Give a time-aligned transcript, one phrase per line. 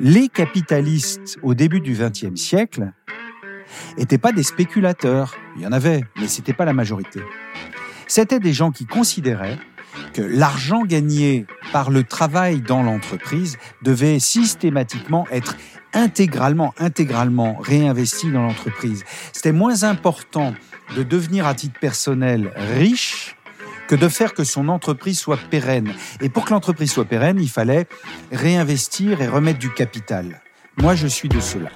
[0.00, 2.92] les capitalistes au début du XXe siècle
[3.98, 5.36] n'étaient pas des spéculateurs.
[5.56, 7.20] Il y en avait, mais ce n'était pas la majorité.
[8.08, 9.58] C'était des gens qui considéraient
[10.14, 15.56] que l'argent gagné par le travail dans l'entreprise devait systématiquement être
[15.92, 19.04] intégralement, intégralement réinvesti dans l'entreprise.
[19.32, 20.54] C'était moins important
[20.96, 23.19] de devenir à titre personnel riche
[23.90, 25.92] que de faire que son entreprise soit pérenne.
[26.20, 27.88] Et pour que l'entreprise soit pérenne, il fallait
[28.30, 30.42] réinvestir et remettre du capital.
[30.76, 31.70] Moi, je suis de cela.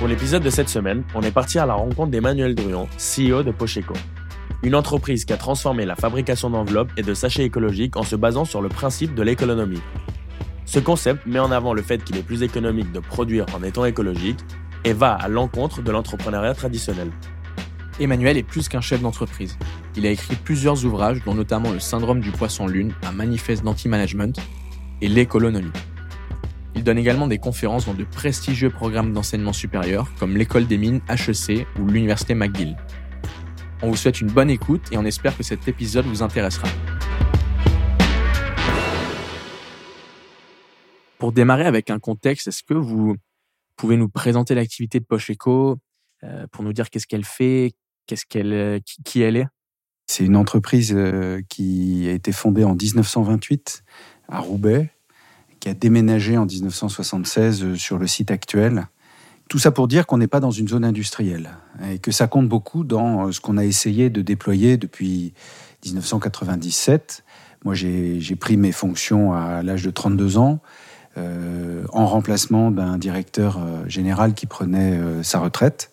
[0.00, 3.52] Pour l'épisode de cette semaine, on est parti à la rencontre d'Emmanuel Druon, CEO de
[3.52, 3.94] Pocheco.
[4.64, 8.46] Une entreprise qui a transformé la fabrication d'enveloppes et de sachets écologiques en se basant
[8.46, 9.82] sur le principe de l'économie.
[10.64, 13.84] Ce concept met en avant le fait qu'il est plus économique de produire en étant
[13.84, 14.40] écologique
[14.86, 17.10] et va à l'encontre de l'entrepreneuriat traditionnel.
[17.98, 19.58] Emmanuel est plus qu'un chef d'entreprise.
[19.96, 24.38] Il a écrit plusieurs ouvrages, dont notamment Le syndrome du poisson lune, un manifeste d'anti-management,
[25.00, 25.72] et L'économie.
[26.76, 31.00] Il donne également des conférences dans de prestigieux programmes d'enseignement supérieur comme l'école des mines
[31.08, 32.76] HEC ou l'université McGill.
[33.82, 36.68] On vous souhaite une bonne écoute et on espère que cet épisode vous intéressera.
[41.18, 43.16] Pour démarrer avec un contexte, est-ce que vous
[43.76, 45.78] pouvez nous présenter l'activité de Poche Eco
[46.24, 47.74] euh, pour nous dire qu'est-ce qu'elle fait,
[48.06, 49.46] qu'est-ce qu'elle, euh, qui, elle est?
[50.06, 53.84] C'est une entreprise euh, qui a été fondée en 1928
[54.28, 54.90] à Roubaix
[55.60, 58.88] qui a déménagé en 1976 euh, sur le site actuel.
[59.48, 61.50] Tout ça pour dire qu'on n'est pas dans une zone industrielle
[61.88, 65.34] et que ça compte beaucoup dans ce qu'on a essayé de déployer depuis
[65.84, 67.24] 1997.
[67.64, 70.60] Moi, j'ai pris mes fonctions à l'âge de 32 ans
[71.16, 75.90] euh, en remplacement d'un directeur général qui prenait sa retraite.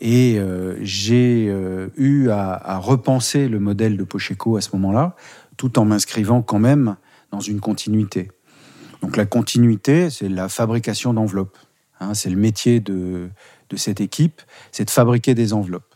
[0.00, 0.40] et
[0.80, 1.46] j'ai
[1.96, 5.16] eu à, repenser le modèle de Pocheco à ce moment-là,
[5.56, 6.96] tout en m'inscrivant quand même
[7.30, 8.30] dans une continuité.
[9.02, 11.58] Donc la continuité, c'est la fabrication d'enveloppes.
[12.00, 13.28] Hein, c'est le métier de,
[13.76, 14.42] cette équipe,
[14.72, 15.94] c'est de fabriquer des enveloppes.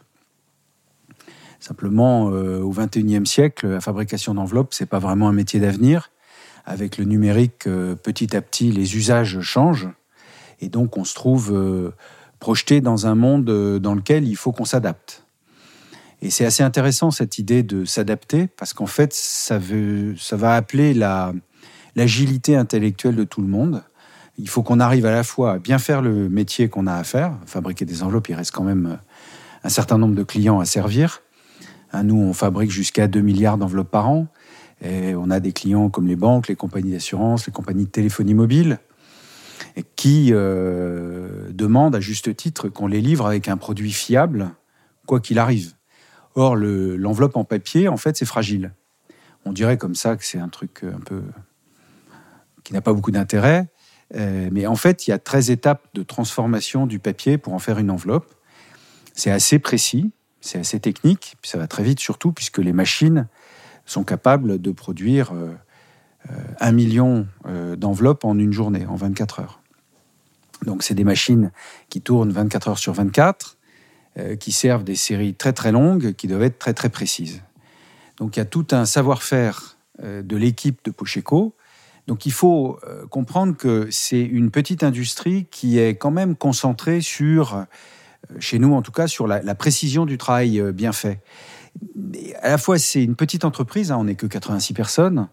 [1.59, 6.11] Simplement, euh, au XXIe siècle, la fabrication d'enveloppes, c'est pas vraiment un métier d'avenir.
[6.67, 9.89] Avec le numérique, euh, petit à petit, les usages changent.
[10.61, 11.91] Et donc, on se trouve euh,
[12.39, 13.45] projeté dans un monde
[13.79, 15.25] dans lequel il faut qu'on s'adapte.
[16.23, 20.55] Et c'est assez intéressant, cette idée de s'adapter, parce qu'en fait, ça, veut, ça va
[20.55, 21.33] appeler la,
[21.97, 23.83] l'agilité intellectuelle de tout le monde.
[24.39, 27.05] Il faut qu'on arrive à la fois à bien faire le métier qu'on a à
[27.05, 27.33] faire.
[27.47, 28.97] Fabriquer des enveloppes, il reste quand même euh,
[29.65, 31.23] un certain nombre de clients à servir.
[31.93, 34.27] Hein, nous, on fabrique jusqu'à 2 milliards d'enveloppes par an.
[34.83, 38.79] On a des clients comme les banques, les compagnies d'assurance, les compagnies de téléphonie mobile,
[39.97, 44.51] qui euh, demandent à juste titre qu'on les livre avec un produit fiable,
[45.07, 45.75] quoi qu'il arrive.
[46.35, 48.73] Or, l'enveloppe en papier, en fait, c'est fragile.
[49.45, 51.23] On dirait comme ça que c'est un truc un peu
[52.63, 53.69] qui n'a pas beaucoup d'intérêt.
[54.15, 57.59] Euh, mais en fait, il y a 13 étapes de transformation du papier pour en
[57.59, 58.35] faire une enveloppe.
[59.15, 63.29] C'est assez précis, c'est assez technique, ça va très vite surtout, puisque les machines
[63.91, 65.51] sont capables de produire euh,
[66.31, 67.27] euh, un million
[67.77, 69.61] d'enveloppes en une journée, en 24 heures.
[70.65, 71.51] Donc c'est des machines
[71.89, 73.57] qui tournent 24 heures sur 24,
[74.39, 77.43] qui servent des séries très très longues, qui doivent être très très précises.
[78.19, 81.55] Donc il y a tout un savoir-faire de l'équipe de Pocheco
[82.11, 87.01] donc il faut euh, comprendre que c'est une petite industrie qui est quand même concentrée
[87.01, 87.65] sur, euh,
[88.41, 91.21] chez nous en tout cas, sur la, précision du travail euh, bien fait.
[92.43, 95.29] À la fois, c'est une petite entreprise, hein, on n'est que 86 personnes,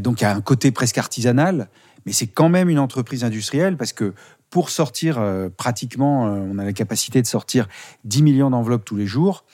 [0.00, 1.68] donc il y a un côté presque artisanal,
[2.04, 4.12] mais c'est quand même une entreprise industrielle parce que
[4.50, 5.18] pour sortir
[5.56, 7.68] pratiquement, on a la capacité de sortir
[8.04, 9.44] 10 millions d'enveloppes tous les jours.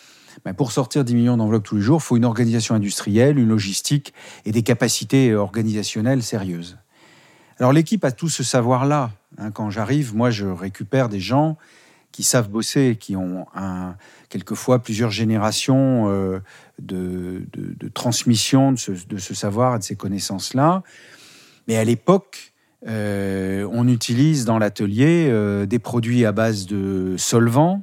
[0.44, 3.48] Ben, pour sortir 10 millions d'enveloppes tous les jours, il faut une organisation industrielle, une
[3.48, 4.12] logistique
[4.44, 6.78] et des capacités organisationnelles sérieuses.
[7.58, 9.10] Alors l'équipe a tout ce savoir-là.
[9.38, 9.50] Hein.
[9.50, 11.56] quand j'arrive, moi, je récupère des gens
[12.12, 13.46] qui savent bosser, qui ont
[14.28, 16.40] quelquefois plusieurs générations euh,
[16.78, 17.42] de,
[17.94, 18.76] transmission de
[19.18, 20.82] ce, savoir et de ces connaissances-là.
[21.66, 22.52] Mais à l'époque,
[22.86, 27.82] euh, on utilise dans l'atelier euh, des produits à base de solvants,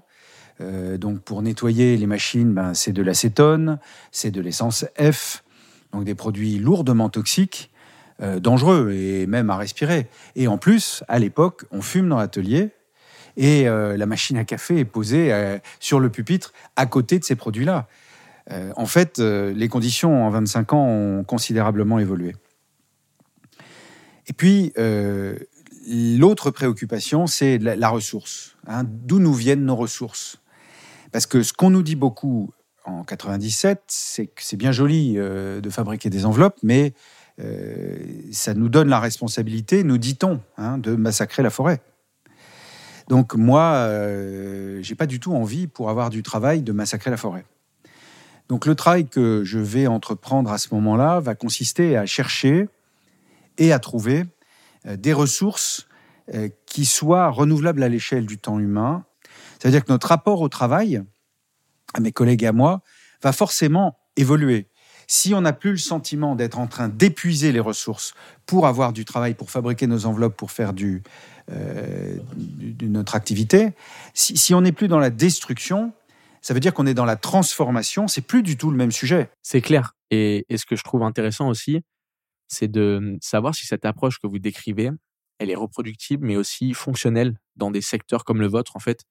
[0.98, 3.78] donc pour nettoyer les machines, ben, c'est de l'acétone,
[4.14, 5.44] c'est de l'essence F,
[5.92, 7.72] donc des produits lourdement toxiques,
[8.22, 10.08] dangereux et même à respirer.
[10.38, 12.70] Et en plus, à l'époque, on fume dans l'atelier
[13.38, 15.32] et euh, la machine à café est posée
[15.80, 17.88] sur le pupitre à côté de ces produits-là.
[18.50, 22.36] en fait, les conditions en 25 ans ont considérablement évolué.
[24.28, 24.74] Et puis,
[25.88, 28.56] l'autre préoccupation, c'est la, ressource.
[28.68, 28.84] Hein.
[28.86, 30.38] D'où nous viennent nos ressources?
[31.12, 32.52] Parce que ce qu'on nous dit beaucoup
[32.86, 36.94] en 97, c'est que c'est bien joli euh, de fabriquer des enveloppes, mais
[37.40, 37.98] euh,
[38.32, 41.82] ça nous donne la responsabilité, nous dit-on, hein, de massacrer la forêt.
[43.08, 47.18] Donc moi, euh, j'ai pas du tout envie, pour avoir du travail, de massacrer la
[47.18, 47.46] forêt.
[48.50, 52.68] Donc le travail que je vais entreprendre à ce moment-là va consister à chercher
[53.58, 54.26] et à trouver
[54.86, 55.88] euh, des ressources
[56.34, 59.04] euh, qui soient renouvelables à l'échelle du temps humain.
[59.60, 61.04] C'est-à-dire que notre rapport au travail,
[61.94, 62.82] à mes collègues et à moi,
[63.22, 64.68] va forcément évoluer.
[65.08, 68.14] Si on n'a plus le sentiment d'être en train d'épuiser les ressources
[68.46, 71.04] pour avoir du travail, pour fabriquer nos enveloppes, pour faire du,
[71.52, 73.74] euh, de notre activité,
[74.14, 75.94] si, on n'est plus dans la destruction,
[76.42, 79.30] ça veut dire qu'on est dans la transformation, c'est plus du tout le même sujet.
[79.42, 79.96] C'est clair.
[80.12, 81.82] Et, ce que je trouve intéressant aussi,
[82.48, 84.92] c'est de savoir si cette approche que vous décrivez,
[85.40, 89.02] elle est reproductible, mais aussi fonctionnelle dans des secteurs comme le vôtre, en fait,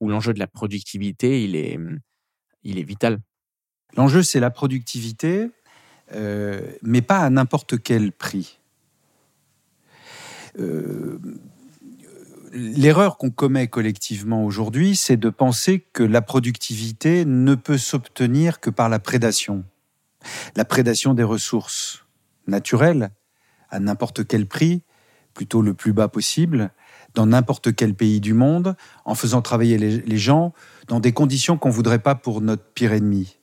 [0.00, 3.20] où l'enjeu de la productivité, il est vital.
[3.96, 5.50] L'enjeu, c'est la productivité,
[6.12, 8.58] euh, mais pas à n'importe quel prix.
[10.58, 11.18] Euh,
[12.52, 18.70] L'erreur qu'on commet collectivement aujourd'hui, c'est de penser que la productivité ne peut s'obtenir que
[18.70, 19.64] par la prédation.
[20.54, 22.06] La prédation des ressources
[22.46, 23.10] naturelles,
[23.68, 24.82] à n'importe quel prix,
[25.34, 26.70] plutôt le plus bas possible,
[27.14, 28.74] dans n'importe quel pays du monde,
[29.04, 30.54] en faisant travailler les, gens
[30.88, 33.38] dans des conditions qu'on ne voudrait pas pour notre pire ennemi.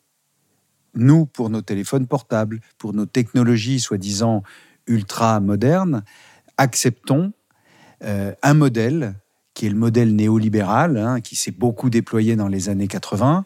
[0.96, 4.44] Nous, pour nos téléphones portables, pour nos technologies soi-disant
[4.88, 6.04] ultra modernes,
[6.58, 7.34] acceptons
[8.04, 9.16] euh, un modèle
[9.54, 13.46] qui est le modèle néolibéral, hein, qui s'est beaucoup déployé dans les années 80,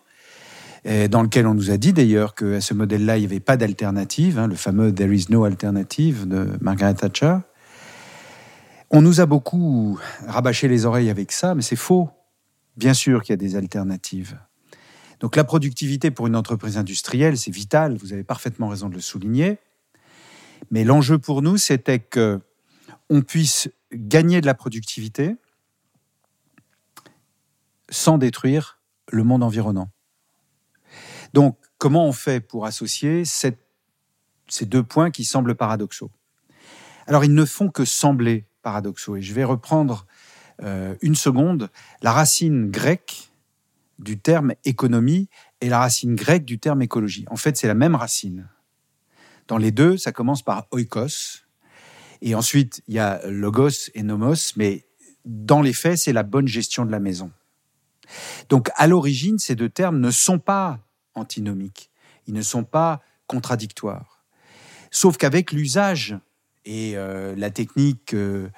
[1.09, 4.39] dans lequel on nous a dit d'ailleurs qu'à ce modèle-là, il n'y avait pas d'alternative,
[4.39, 7.39] hein, le fameux There is no alternative de Margaret Thatcher.
[8.89, 12.09] On nous a beaucoup rabâché les oreilles avec ça, mais c'est faux.
[12.77, 14.38] Bien sûr qu'il y a des alternatives.
[15.19, 19.01] Donc la productivité pour une entreprise industrielle, c'est vital, vous avez parfaitement raison de le
[19.01, 19.57] souligner.
[20.71, 22.39] Mais l'enjeu pour nous, c'était que
[23.09, 25.35] on puisse gagner de la productivité
[27.89, 28.79] sans détruire
[29.11, 29.89] le monde environnant.
[31.33, 33.55] Donc, comment on fait pour associer ces
[34.65, 36.11] deux points qui semblent paradoxaux?
[37.05, 39.15] Alors, ils ne font que sembler paradoxaux.
[39.15, 40.05] Et je vais reprendre
[40.61, 41.69] euh, une seconde
[42.01, 43.26] la racine grecque
[43.99, 45.29] du terme économie
[45.61, 47.25] et la racine grecque du terme écologie.
[47.29, 48.47] En fait, c'est la même racine.
[49.47, 51.44] Dans les deux, ça commence par oikos,
[52.21, 54.85] et ensuite, il y a logos et nomos, mais
[55.25, 57.31] dans les faits, c'est la bonne gestion de la maison.
[58.49, 60.79] Donc, à l'origine, ces deux termes ne sont pas
[61.13, 61.91] antinomiques,
[62.25, 64.25] ils ne sont pas contradictoires.
[64.91, 66.17] Sauf qu'avec l'usage
[66.65, 68.49] et euh, la technique, euh,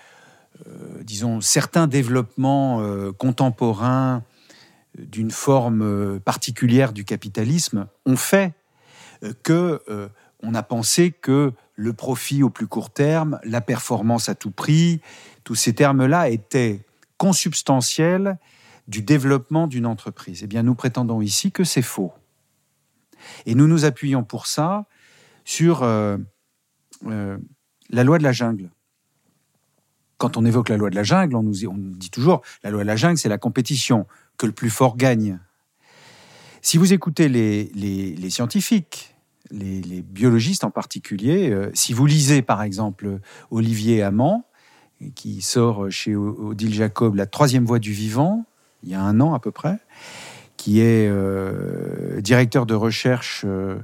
[0.68, 2.84] euh, disons, certains développements
[3.18, 4.24] contemporains
[5.00, 8.54] d'une forme particulière du capitalisme ont fait
[9.44, 9.82] que
[10.42, 15.02] on a pensé que le profit au plus court terme, la performance à tout prix,
[15.44, 16.86] tous ces termes-là étaient
[17.18, 18.38] consubstantiels
[18.88, 20.42] du développement d'une entreprise.
[20.44, 22.12] Eh bien, nous prétendons ici que c'est faux.
[23.46, 24.86] Et nous nous appuyons pour ça
[25.46, 26.18] sur euh,
[27.06, 27.38] euh,
[27.90, 28.70] la loi de la jungle.
[30.18, 32.88] Quand on évoque la loi de la jungle, on nous, dit toujours la loi de
[32.88, 34.06] la jungle, c'est la compétition,
[34.40, 35.38] que le plus fort gagne.
[36.64, 39.16] Si vous écoutez les scientifiques,
[39.52, 41.50] les, biologistes en particulier.
[41.50, 43.20] Euh, si vous lisez par exemple
[43.52, 44.46] Olivier Amand,
[45.16, 48.46] qui sort chez Odile Jacob La troisième voie du vivant,
[48.84, 49.78] il y a un an à peu près,
[50.58, 53.78] qui est euh, directeur de recherche euh,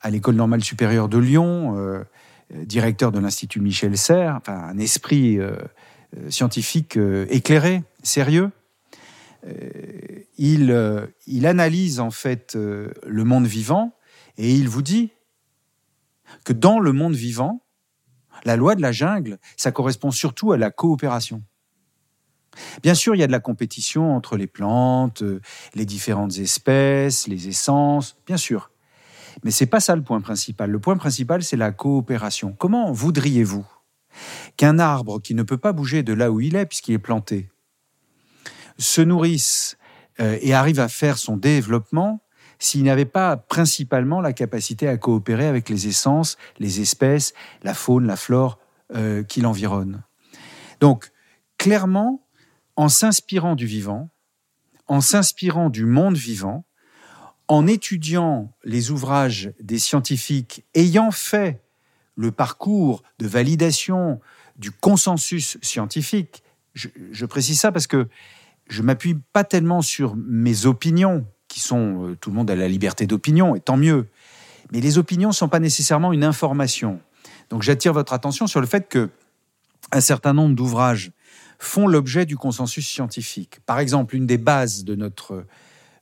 [0.00, 2.04] à l'École normale supérieure de Lyon,
[2.50, 5.38] directeur de l'Institut Michel Serres, enfin un esprit
[6.28, 6.98] scientifique
[7.30, 8.50] éclairé, sérieux.
[10.38, 13.94] Il, il analyse en fait le monde vivant
[14.38, 15.10] et il vous dit
[16.44, 17.62] que dans le monde vivant,
[18.44, 21.42] la loi de la jungle, ça correspond surtout à la coopération.
[22.82, 25.40] Bien sûr, il y a de la compétition entre les plantes, euh,
[25.74, 28.70] les différentes espèces, les essences, bien sûr.
[29.44, 30.70] Mais c'est pas ça le point principal.
[30.70, 32.52] Le point principal, c'est la coopération.
[32.52, 33.66] Comment voudriez-vous
[34.58, 37.48] qu'un arbre qui ne peut pas bouger de là où il est, puisqu'il est planté,
[38.78, 39.76] se nourrisse
[40.20, 42.22] euh, et arrive à faire son développement
[42.58, 48.06] s'il n'avait pas principalement la capacité à coopérer avec les essences, les espèces, la faune,
[48.06, 48.58] la flore
[48.94, 50.04] euh, qui l'environnent.
[50.78, 51.10] Donc,
[51.58, 52.24] clairement,
[52.76, 54.10] en s'inspirant du vivant,
[54.86, 56.64] en s'inspirant du monde vivant,
[57.48, 61.62] en étudiant les ouvrages des scientifiques ayant fait
[62.14, 64.20] le parcours de validation
[64.56, 68.08] du consensus scientifique, je précise ça parce que
[68.72, 72.68] je m'appuie pas tellement sur mes opinions, qui sont, euh, tout le monde a la
[72.68, 74.08] liberté d'opinion, et tant mieux.
[74.72, 77.00] Mais les opinions ne sont pas nécessairement une information.
[77.50, 79.10] Donc j'attire votre attention sur le fait que
[79.90, 81.12] un certain nombre d'ouvrages
[81.58, 83.60] font l'objet du consensus scientifique.
[83.66, 85.44] Par exemple, une des bases de notre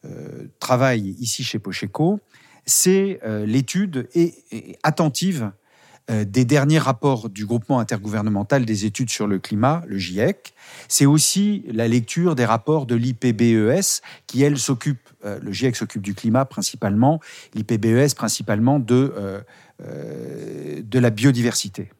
[0.05, 2.21] euh, travail ici chez Pocheco,
[2.67, 5.50] c'est euh, l'étude et, attentive
[6.09, 10.54] des derniers rapports du groupement intergouvernemental des études sur le climat, le GIEC.
[10.88, 16.14] C'est aussi la lecture des rapports de l'IPBES, qui, elle, s'occupe, le GIEC s'occupe du
[16.14, 17.21] climat principalement,
[17.54, 19.42] l'IPBES principalement de,
[19.78, 21.90] de la biodiversité.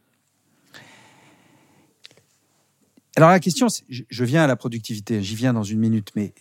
[3.16, 6.33] Alors la question, je viens à la productivité, j'y viens dans une minute, mais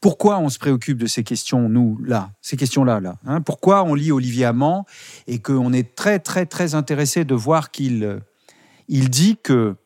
[0.00, 3.40] pourquoi on se préoccupe de ces questions, nous, là, ces questions-là, là, hein?
[3.42, 4.86] Pourquoi on lit Olivier Amand
[5.26, 8.20] et qu'on est très, très, très intéressé de voir qu'il
[8.88, 9.76] il dit que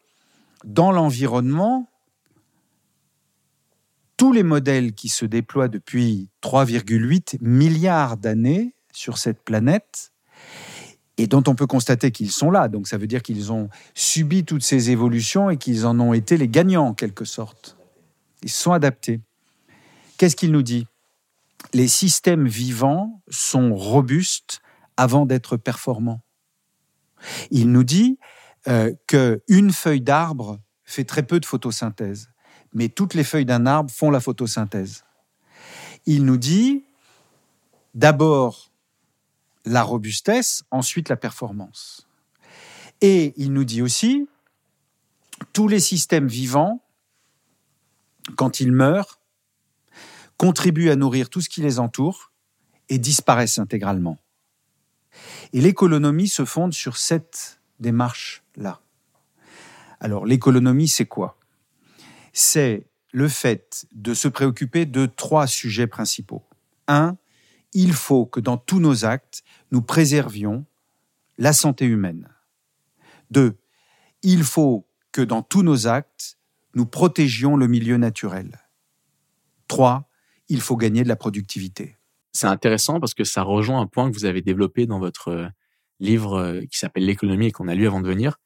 [0.64, 1.90] dans l'environnement,
[4.16, 10.12] tous les modèles qui se déploient depuis 3,8 milliards d'années sur cette planète,
[11.16, 14.44] et dont on peut constater qu'ils sont là, donc ça veut dire qu'ils ont subi
[14.44, 17.76] toutes ces évolutions et qu'ils en ont été les gagnants en quelque sorte.
[18.42, 19.20] Ils sont adaptés.
[20.16, 20.86] Qu'est-ce qu'il nous dit?
[21.72, 24.60] Les systèmes vivants sont robustes
[24.96, 26.22] avant d'être performants.
[27.50, 28.18] Il nous dit
[28.68, 32.30] euh, qu'une feuille d'arbre fait très peu de photosynthèse,
[32.72, 35.04] mais toutes les feuilles d'un arbre font la photosynthèse.
[36.06, 36.84] Il nous dit
[37.94, 38.70] d'abord
[39.64, 42.06] la robustesse, ensuite la performance.
[43.00, 44.28] Et il nous dit aussi,
[45.52, 46.82] tous les systèmes vivants,
[48.36, 49.20] quand ils meurent,
[50.36, 52.32] contribuent à nourrir tout ce qui les entoure
[52.88, 54.18] et disparaissent intégralement.
[55.52, 58.80] Et l'économie se fonde sur cette démarche-là.
[60.00, 61.38] Alors l'économie, c'est quoi?
[62.32, 66.42] C'est le fait de se préoccuper de trois sujets principaux.
[66.88, 67.16] Un,
[67.72, 70.64] il faut que dans tous nos actes, nous préservions
[71.38, 72.28] la santé humaine.
[73.30, 73.56] Deux,
[74.22, 76.38] il faut que dans tous nos actes,
[76.74, 78.60] nous protégions le milieu naturel.
[79.68, 80.08] Trois,
[80.48, 81.96] il faut gagner de la productivité.
[82.32, 85.46] C'est intéressant parce que ça rejoint un point que vous avez développé dans votre euh,
[86.00, 88.38] livre euh, qui s'appelle L'économie et qu'on a lu avant de venir,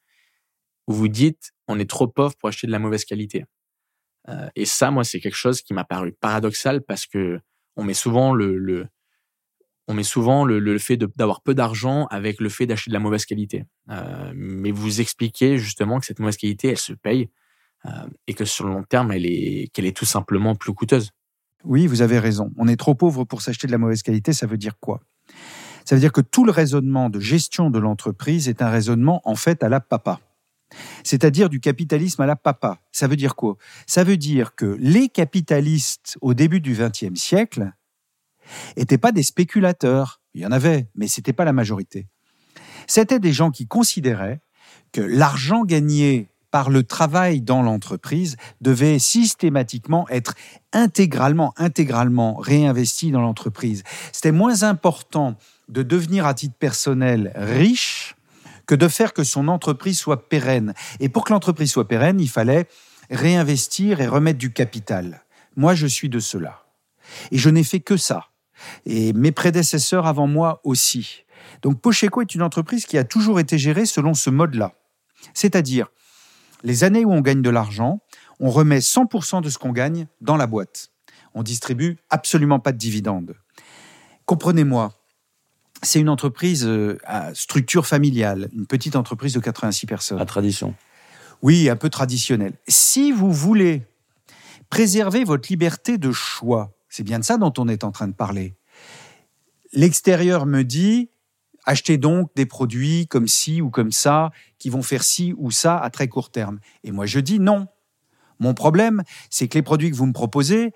[0.87, 3.45] où vous dites on est trop pauvre pour acheter de la mauvaise qualité.
[4.27, 7.39] Euh, et ça, moi, c'est quelque chose qui m'a paru paradoxal parce que
[7.75, 8.85] on met souvent le,
[9.87, 13.25] on met souvent le, fait d'avoir peu d'argent avec le fait d'acheter de la mauvaise
[13.25, 13.63] qualité.
[14.33, 17.29] mais vous expliquez justement que cette mauvaise qualité, elle se paye
[18.27, 21.11] et que sur le long terme, elle est qu'elle est tout simplement plus coûteuse.
[21.63, 22.51] Oui, vous avez raison.
[22.57, 24.33] On est trop pauvre pour s'acheter de la mauvaise qualité.
[24.33, 25.01] Ça veut dire quoi?
[25.85, 29.35] Ça veut dire que tout le raisonnement de gestion de l'entreprise est un raisonnement en
[29.35, 30.19] fait à la papa.
[31.03, 32.79] C'est-à-dire du capitalisme à la papa.
[32.91, 33.57] Ça veut dire quoi?
[33.87, 37.71] Ça veut dire que les capitalistes au début du XXe siècle
[38.77, 40.21] n'étaient pas des spéculateurs.
[40.33, 42.07] Il y en avait, mais ce n'était pas la majorité.
[42.87, 44.41] C'était des gens qui considéraient
[44.91, 50.33] que l'argent gagné par le travail dans l'entreprise devait systématiquement être
[50.73, 53.83] intégralement, intégralement réinvesti dans l'entreprise.
[54.11, 55.35] C'était moins important
[55.67, 58.15] de devenir à titre personnel riche
[58.65, 60.73] que de faire que son entreprise soit pérenne.
[60.99, 62.67] Et pour que l'entreprise soit pérenne, il fallait
[63.09, 65.23] réinvestir et remettre du capital.
[65.55, 66.65] Moi, je suis de cela.
[67.31, 68.27] Et je n'ai fait que ça.
[68.85, 71.23] Et mes prédécesseurs avant moi aussi.
[71.61, 74.73] Donc Pocheco est une entreprise qui a toujours été gérée selon ce mode-là.
[75.33, 75.87] C'est-à-dire,
[76.63, 78.01] les années où on gagne de l'argent,
[78.39, 80.91] on remet 100% de ce qu'on gagne dans la boîte.
[81.33, 83.35] On distribue absolument pas de dividendes.
[84.25, 84.93] Comprenez-moi,
[85.81, 90.19] c'est une entreprise euh, à structure familiale, une petite entreprise de 86 personnes.
[90.19, 90.75] À tradition.
[91.41, 92.53] Oui, un peu traditionnelle.
[92.67, 93.83] Si vous voulez
[94.69, 98.13] préserver votre liberté de choix, c'est bien de ça dont on est en train de
[98.13, 98.55] parler.
[99.71, 101.09] L'extérieur me dit,
[101.69, 105.77] Achetez donc des produits comme ci ou comme ça, qui vont faire ci ou ça
[105.77, 106.57] à très court terme.
[106.83, 107.67] Et moi, je dis non.
[108.39, 110.73] Mon problème, c'est que les produits que vous me proposez,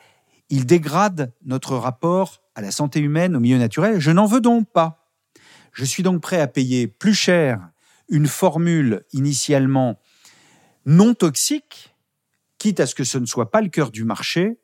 [0.50, 4.00] ils dégradent notre rapport à la santé humaine, au milieu naturel.
[4.00, 5.10] Je n'en veux donc pas.
[5.72, 7.72] Je suis donc prêt à payer plus cher
[8.08, 10.00] une formule initialement
[10.86, 11.96] non toxique,
[12.60, 14.60] quitte à ce que ce ne soit pas le cœur du marché,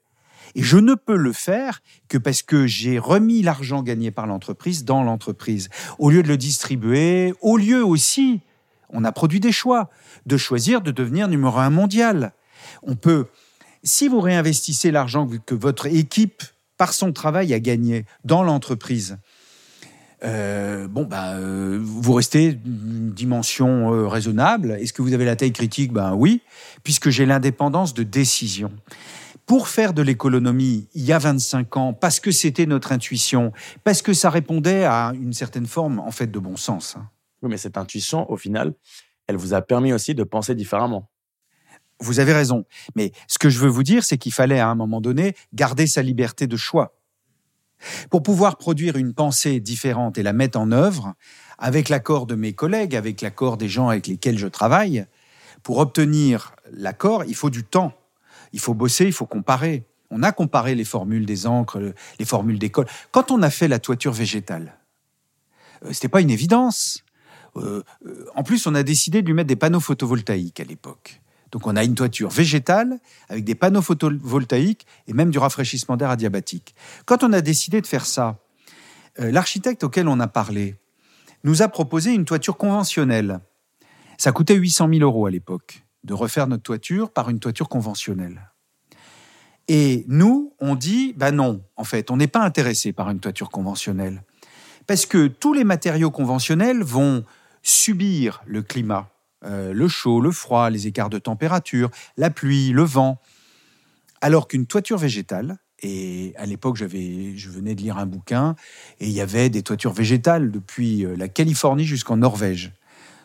[0.56, 4.86] et je ne peux le faire que parce que j'ai remis l'argent gagné par l'entreprise
[4.86, 5.70] dans l'entreprise.
[5.98, 8.42] Au lieu de le distribuer, au lieu aussi,
[8.90, 9.90] on a produit des choix,
[10.26, 12.34] de choisir de devenir numéro un mondial.
[12.84, 13.28] On peut,
[13.84, 16.44] si vous réinvestissez l'argent que votre équipe,
[16.78, 19.18] par son travail, a gagné dans l'entreprise,
[20.24, 24.72] euh, bon, bah, euh, vous restez une dimension euh, raisonnable.
[24.72, 25.94] Est-ce que vous avez la taille critique?
[25.94, 26.42] Ben oui,
[26.84, 28.72] puisque j'ai l'indépendance de décision.
[29.50, 33.52] Pour faire de l'économie il y a 25 ans, parce que c'était notre intuition,
[33.84, 36.96] parce que ça répondait à une certaine forme en fait de bon sens.
[36.96, 37.10] Hein.
[37.42, 38.76] Oui, mais cette intuition, au final,
[39.26, 41.10] elle vous a permis aussi de penser différemment.
[42.00, 42.66] Vous avez raison.
[42.94, 45.88] Mais ce que je veux vous dire, c'est qu'il fallait à un moment donné garder
[45.88, 46.96] sa liberté de choix.
[48.12, 51.16] Pour pouvoir produire une pensée différente et la mettre en œuvre,
[51.58, 55.08] avec l'accord de mes collègues, avec l'accord des gens avec lesquels je travaille,
[55.64, 57.94] pour obtenir l'accord, il faut du temps.
[58.54, 59.84] Il faut bosser, il faut comparer.
[60.12, 61.80] On a comparé les formules des encres,
[62.18, 62.88] les formules d'école.
[63.12, 64.78] Quand on a fait la toiture végétale,
[65.86, 67.04] euh, c'était pas une évidence.
[67.58, 71.22] Euh, euh, en plus, on a décidé de lui mettre des panneaux photovoltaïques à l'époque.
[71.52, 76.12] Donc on a une toiture végétale avec des panneaux photovoltaïques et même du rafraîchissement d'air
[76.12, 76.76] adiabatique.
[77.06, 78.38] Quand on a décidé de faire ça,
[79.18, 80.76] l'architecte auquel on a parlé
[81.44, 83.40] nous a proposé une toiture conventionnelle.
[84.20, 88.52] Ça coûtait 800 000 euros à l'époque de refaire notre toiture par une toiture conventionnelle.
[89.68, 93.52] Et nous, on dit, ben non, en fait, on n'est pas intéressé par une toiture
[93.52, 94.24] conventionnelle.
[94.88, 97.24] Parce que tous les matériaux conventionnels vont
[97.62, 99.12] subir le climat,
[99.46, 103.22] euh, le chaud, le froid, les écarts de température, la pluie, le vent.
[104.20, 108.56] Alors qu'une toiture végétale, et à l'époque, je venais de lire un bouquin,
[109.00, 112.74] et il y avait des toitures végétales depuis euh, la Californie jusqu'en Norvège.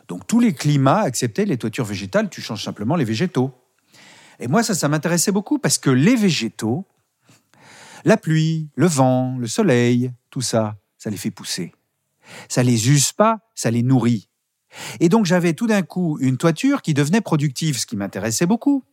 [0.08, 3.52] Donc tous les climats acceptaient les toitures végétales, tu changes simplement les végétaux.
[4.40, 6.84] Et moi, ça, ça m'intéressait beaucoup parce que les végétaux,
[8.04, 11.72] la pluie, le vent, le soleil, tout ça, ça les fait pousser.
[12.48, 14.28] Ça les use pas, ça les nourrit.
[15.00, 18.84] Et donc j'avais tout d'un coup une toiture qui devenait productive, ce qui m'intéressait beaucoup.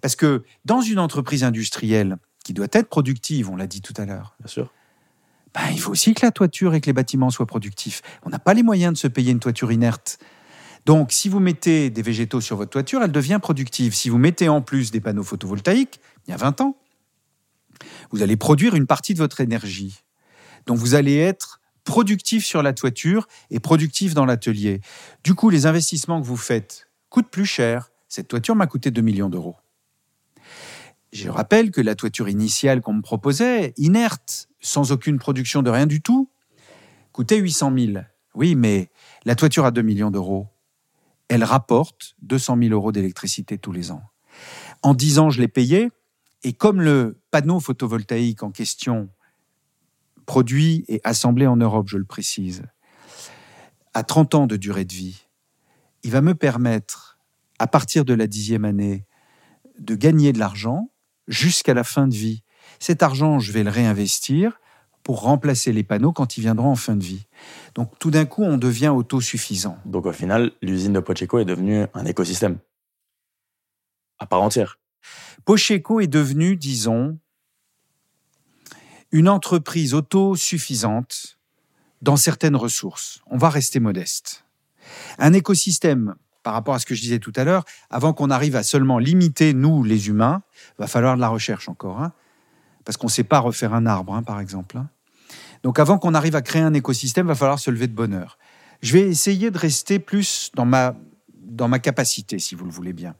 [0.00, 4.06] Parce que dans une entreprise industrielle qui doit être productive, on l'a dit tout à
[4.06, 4.72] l'heure, bien sûr,
[5.54, 8.02] ben, il faut aussi que la toiture et que les bâtiments soient productifs.
[8.24, 10.18] On n'a pas les moyens de se payer une toiture inerte.
[10.88, 13.94] Donc, si vous mettez des végétaux sur votre toiture, elle devient productive.
[13.94, 16.78] Si vous mettez en plus des panneaux photovoltaïques, il y a 20 ans,
[18.10, 19.98] vous allez produire une partie de votre énergie.
[20.64, 24.80] Donc, vous allez être productif sur la toiture et productif dans l'atelier.
[25.24, 27.90] Du coup, les investissements que vous faites coûtent plus cher.
[28.08, 29.56] Cette toiture m'a coûté 2 millions d'euros.
[31.12, 35.86] Je rappelle que la toiture initiale qu'on me proposait, inerte, sans aucune production de rien
[35.86, 36.30] du tout,
[37.12, 37.92] coûtait 800 000.
[38.34, 38.88] Oui, mais
[39.26, 40.48] la toiture à 2 millions d'euros,
[41.28, 44.02] elle rapporte 200 000 euros d'électricité tous les ans.
[44.82, 45.90] En 10 ans, je l'ai payé,
[46.42, 49.08] et comme le panneau photovoltaïque en question,
[50.26, 52.62] produit et assemblé en Europe, je le précise,
[53.94, 55.26] a 30 ans de durée de vie,
[56.02, 57.18] il va me permettre,
[57.58, 59.04] à partir de la dixième année,
[59.78, 60.90] de gagner de l'argent
[61.26, 62.42] jusqu'à la fin de vie.
[62.78, 64.60] Cet argent, je vais le réinvestir
[65.08, 67.24] pour remplacer les panneaux quand ils viendront en fin de vie.
[67.74, 69.78] Donc tout d'un coup, on devient autosuffisant.
[69.86, 72.58] Donc au final, l'usine de Pocheco est devenue un écosystème
[74.18, 74.78] à part entière.
[75.46, 77.18] Pocheco est devenu, disons,
[79.10, 81.38] une entreprise autosuffisante
[82.02, 83.22] dans certaines ressources.
[83.30, 84.44] On va rester modeste.
[85.18, 88.56] Un écosystème, par rapport à ce que je disais tout à l'heure, avant qu'on arrive
[88.56, 90.42] à seulement limiter, nous, les humains,
[90.78, 92.02] va falloir de la recherche encore.
[92.02, 92.12] Hein,
[92.84, 94.76] parce qu'on ne sait pas refaire un arbre, hein, par exemple.
[94.76, 94.90] Hein.
[95.62, 98.14] Donc avant qu'on arrive à créer un écosystème, il va falloir se lever de bonne
[98.14, 98.38] heure.
[98.82, 100.94] Je vais essayer de rester plus dans ma,
[101.42, 103.14] dans ma capacité, si vous le voulez bien.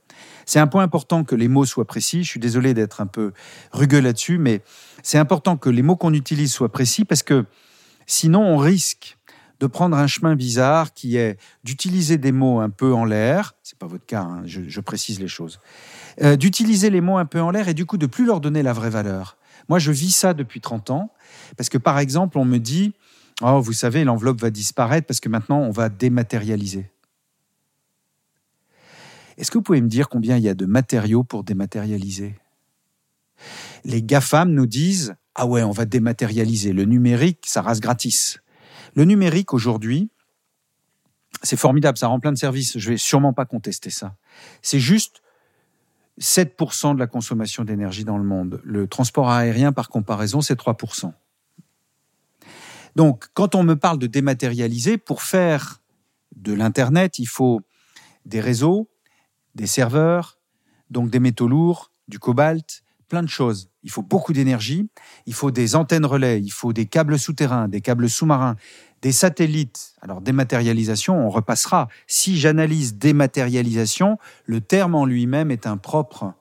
[0.46, 2.22] C'est un point important que les mots soient précis.
[2.22, 3.32] Je suis désolé d'être un peu
[3.72, 4.62] rugueux là-dessus, mais
[5.02, 7.44] c'est important que les mots qu'on utilise soient précis parce que
[8.06, 9.18] sinon on risque
[9.60, 13.78] de prendre un chemin bizarre qui est d'utiliser des mots un peu en l'air, c'est
[13.78, 15.58] pas votre cas, hein, je, précise les choses,
[16.22, 18.62] euh, d'utiliser les mots un peu en l'air et du coup de plus leur donner
[18.62, 19.36] la vraie valeur.
[19.68, 21.12] Moi, je vis ça depuis 30 ans,
[21.56, 22.92] parce que par exemple, on me dit,
[23.42, 26.90] oh, vous savez, l'enveloppe va disparaître parce que maintenant, on va dématérialiser.
[29.36, 32.34] Est-ce que vous pouvez me dire combien il y a de matériaux pour dématérialiser?
[33.84, 36.72] Les GAFAM nous disent, ah ouais, on va dématérialiser.
[36.72, 38.40] Le numérique, ça rase gratis.
[38.94, 40.10] Le numérique, aujourd'hui,
[41.44, 42.78] c'est formidable, ça rend plein de services.
[42.78, 44.16] Je vais sûrement pas contester ça.
[44.60, 45.22] C'est juste
[46.20, 48.60] 7% de la consommation d'énergie dans le monde.
[48.64, 51.12] Le transport aérien, par comparaison, c'est 3%.
[52.98, 55.80] Donc, quand on me parle de dématérialiser, pour faire
[56.34, 57.60] de l'Internet, il faut
[58.26, 58.90] des réseaux,
[59.54, 60.40] des serveurs,
[60.90, 63.70] donc des métaux lourds, du cobalt, plein de choses.
[63.84, 64.90] Il faut beaucoup d'énergie,
[65.26, 68.56] il faut des antennes relais, il faut des câbles souterrains, des câbles sous-marins,
[69.00, 69.92] des satellites.
[70.02, 71.86] Alors dématérialisation, on repassera.
[72.08, 76.32] Si j'analyse dématérialisation, le terme en lui-même est impropre.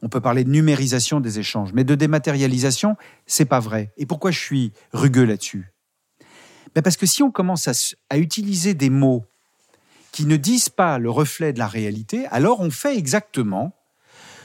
[0.00, 2.94] On peut parler de numérisation des échanges, mais de dématérialisation,
[3.26, 3.92] c'est pas vrai.
[3.96, 5.73] Et pourquoi je suis rugueux là-dessus?
[6.74, 7.72] Ben Parce que si on commence à,
[8.10, 9.24] à utiliser des mots
[10.12, 13.74] qui ne disent pas le reflet de la réalité, alors on fait exactement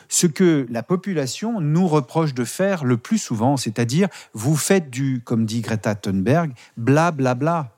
[0.09, 5.21] ce que la population nous reproche de faire le plus souvent, c'est-à-dire vous faites du,
[5.23, 7.75] comme dit Greta Thunberg, bla bla bla.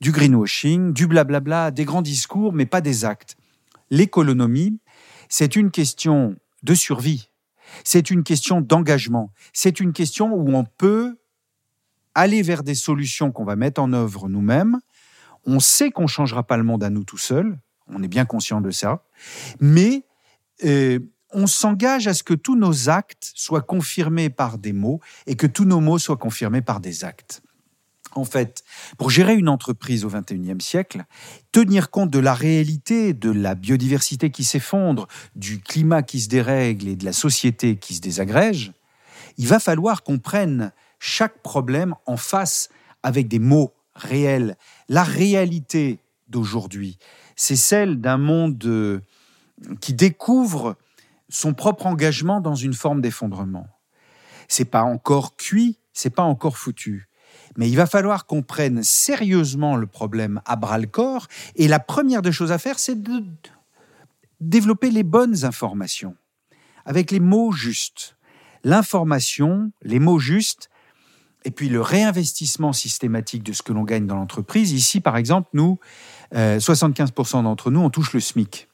[0.00, 3.36] Du greenwashing, du blablabla, des grands discours, mais pas des actes.
[3.90, 4.78] L'économie,
[5.28, 7.30] c'est une question de survie,
[7.82, 11.16] c'est une question d'engagement, c'est une question où on peut
[12.16, 14.80] aller vers des solutions qu'on va mettre en œuvre nous-mêmes.
[15.44, 18.24] On sait qu'on ne changera pas le monde à nous tout seuls, on est bien
[18.24, 19.04] conscient de ça,
[19.60, 20.02] mais
[20.64, 20.98] euh,
[21.32, 25.46] on s'engage à ce que tous nos actes soient confirmés par des mots et que
[25.46, 27.42] tous nos mots soient confirmés par des actes.
[28.14, 28.64] En fait,
[28.96, 31.04] pour gérer une entreprise au XXIe siècle,
[31.52, 36.88] tenir compte de la réalité, de la biodiversité qui s'effondre, du climat qui se dérègle
[36.88, 38.72] et de la société qui se désagrège,
[39.36, 42.68] il va falloir qu'on prenne chaque problème en face
[43.02, 44.56] avec des mots réels.
[44.88, 46.98] La réalité d'aujourd'hui,
[47.36, 49.00] c'est celle d'un monde euh,
[49.80, 50.76] qui découvre
[51.28, 53.66] son propre engagement dans une forme d'effondrement.
[54.48, 57.08] C'est pas encore cuit, c'est pas encore foutu.
[57.56, 61.26] Mais il va falloir qu'on prenne sérieusement le problème à bras le corps.
[61.54, 63.24] Et la première des choses à faire, c'est de
[64.40, 66.16] développer les bonnes informations,
[66.84, 68.16] avec les mots justes.
[68.64, 70.68] L'information, les mots justes,
[71.46, 74.72] et puis le réinvestissement systématique de ce que l'on gagne dans l'entreprise.
[74.72, 75.78] Ici, par exemple, nous,
[76.34, 78.66] 75% euh, d'entre nous, on touche le SMIC.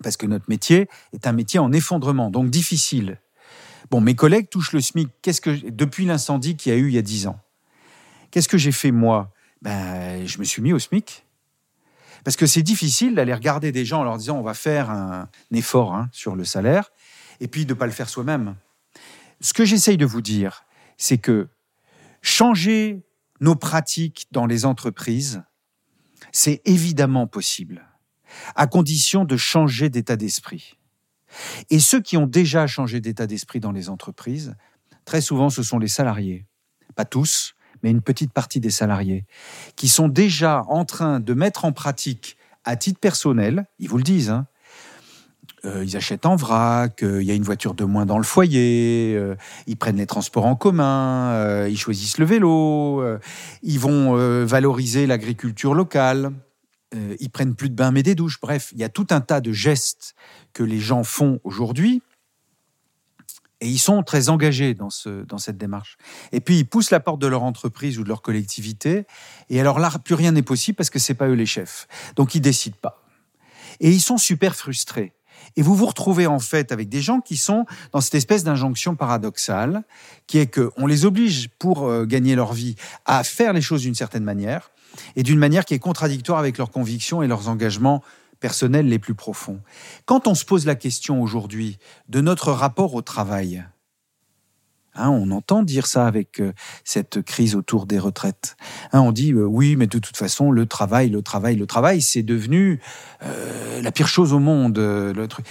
[0.00, 3.18] Parce que notre métier est un métier en effondrement, donc difficile.
[3.90, 6.98] Bon, mes collègues touchent le SMIC que, depuis l'incendie qu'il y a eu il y
[6.98, 7.40] a 10 ans.
[8.30, 9.32] Qu'est-ce que j'ai fait moi?
[9.60, 11.26] Ben, Je me suis mis au SMIC.
[12.22, 15.28] Parce que c'est difficile d'aller regarder des gens en leur disant on va faire un
[15.52, 16.92] effort hein, sur le salaire,
[17.40, 18.54] et puis de ne pas le faire soi-même.
[19.40, 20.64] Ce que j'essaye de vous dire,
[20.96, 21.48] c'est que
[22.22, 23.04] changer
[23.40, 25.42] nos pratiques dans les entreprises,
[26.30, 27.86] c'est évidemment possible,
[28.54, 30.78] à condition de changer d'état d'esprit.
[31.70, 34.54] Et ceux qui ont déjà changé d'état d'esprit dans les entreprises,
[35.04, 36.46] très souvent ce sont les salariés.
[36.94, 39.26] Pas tous, mais une petite partie des salariés,
[39.76, 44.04] qui sont déjà en train de mettre en pratique, à titre personnel, ils vous le
[44.04, 44.46] disent, hein,
[45.64, 48.24] euh, ils achètent en vrac, euh, il y a une voiture de moins dans le
[48.24, 53.04] foyer, euh, ils prennent les transports en commun, ils choisissent le vélo,
[53.62, 56.32] ils vont valoriser l'agriculture locale,
[57.20, 58.40] ils prennent plus de bains mais des douches.
[58.40, 60.14] Bref, il y a tout un tas de gestes
[60.52, 62.02] que les gens font aujourd'hui
[63.60, 65.96] et ils sont très engagés dans, ce, dans cette démarche.
[66.32, 69.06] Et puis ils poussent la porte de leur entreprise ou de leur collectivité,
[69.48, 71.86] et alors là, plus rien n'est possible parce que c'est pas eux les chefs.
[72.16, 73.04] Donc ils décident pas.
[73.78, 75.12] Et ils sont super frustrés.
[75.56, 78.94] Et vous vous retrouvez en fait avec des gens qui sont dans cette espèce d'injonction
[78.94, 79.82] paradoxale,
[80.26, 83.94] qui est qu'on les oblige pour euh, gagner leur vie à faire les choses d'une
[83.94, 84.70] certaine manière,
[85.16, 88.02] et d'une manière qui est contradictoire avec leurs convictions et leurs engagements
[88.40, 89.60] personnels les plus profonds.
[90.04, 91.78] Quand on se pose la question aujourd'hui
[92.08, 93.64] de notre rapport au travail,
[94.94, 96.52] Hein, on entend dire ça avec euh,
[96.84, 98.56] cette crise autour des retraites.
[98.92, 102.02] Hein, on dit euh, oui, mais de toute façon, le travail, le travail, le travail,
[102.02, 102.78] c'est devenu
[103.22, 104.76] euh, la pire chose au monde.
[104.78, 105.46] Le truc.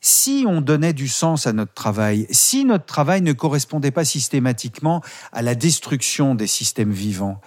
[0.00, 5.00] Si on donnait du sens à notre travail, si notre travail ne correspondait pas systématiquement
[5.32, 7.40] à la destruction des systèmes vivants,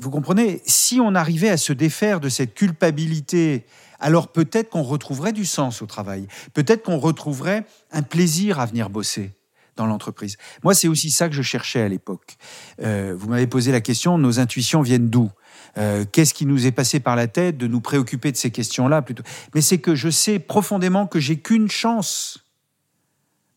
[0.00, 3.64] vous comprenez, si on arrivait à se défaire de cette culpabilité,
[4.00, 8.90] alors peut-être qu'on retrouverait du sens au travail, peut-être qu'on retrouverait un plaisir à venir
[8.90, 9.35] bosser
[9.76, 10.36] dans l'entreprise.
[10.64, 12.36] Moi, c'est aussi ça que je cherchais à l'époque.
[12.80, 15.30] Euh, vous m'avez posé la question, nos intuitions viennent d'où?
[15.78, 19.02] Euh, Qu'est-ce qui nous est passé par la tête de nous préoccuper de ces questions-là
[19.02, 19.22] plutôt?
[19.54, 22.44] Mais c'est que je sais profondément que j'ai qu'une chance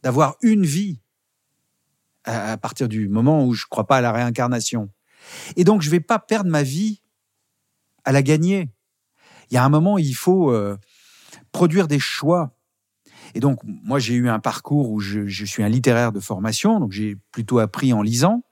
[0.04, 1.00] d'avoir une vie
[2.26, 4.90] à, partir du moment où je ne crois pas à la réincarnation.
[5.56, 7.02] Et donc, je ne vais pas perdre ma vie
[8.04, 8.70] à la gagner.
[9.50, 10.78] Il y a un moment, il faut euh,
[11.52, 12.56] produire des choix
[13.36, 16.92] et donc, moi, j'ai eu un parcours où je, suis un littéraire de formation, donc
[16.92, 18.44] j'ai plutôt appris en lisant.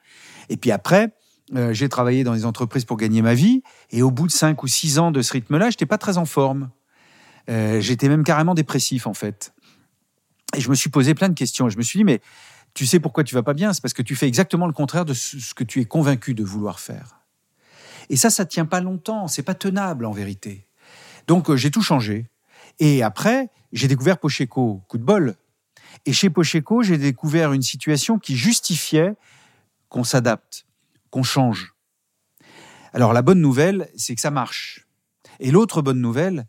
[0.50, 1.14] Et puis après,
[1.56, 3.64] euh, j'ai travaillé dans les entreprises pour gagner ma vie.
[3.92, 6.26] Et au bout de cinq ou six ans de ce rythme-là, j'étais pas très en
[6.26, 6.70] forme.
[7.50, 9.54] Euh, j'étais même carrément dépressif, en fait.
[10.56, 11.70] Et je me suis posé plein de questions.
[11.70, 12.22] Je me suis dit, mais
[12.74, 13.74] tu sais pourquoi tu vas pas bien?
[13.74, 16.44] C'est parce que tu fais exactement le contraire de ce que tu es convaincu de
[16.44, 17.18] vouloir faire.
[18.10, 19.28] Et ça, ça tient pas longtemps.
[19.28, 20.68] C'est pas tenable, en vérité.
[21.28, 22.28] Donc, euh, j'ai tout changé.
[22.80, 25.36] Et après, j'ai découvert Pocheco, coup de bol.
[26.06, 29.14] Et chez Pocheco, j'ai découvert une situation qui justifiait
[29.90, 30.66] qu'on s'adapte,
[31.10, 31.74] qu'on change.
[32.94, 34.88] Alors la bonne nouvelle, c'est que ça marche.
[35.40, 36.48] Et l'autre bonne nouvelle,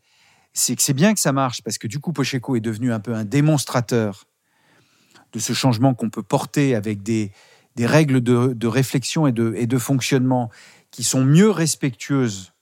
[0.52, 3.00] c'est que c'est bien que ça marche, parce que du coup, Pocheco est devenu un
[3.00, 4.24] peu un démonstrateur
[5.32, 7.32] de ce changement qu'on peut porter avec des,
[7.76, 10.50] des règles de, réflexion et de, et de fonctionnement
[10.90, 12.52] qui sont mieux respectueuses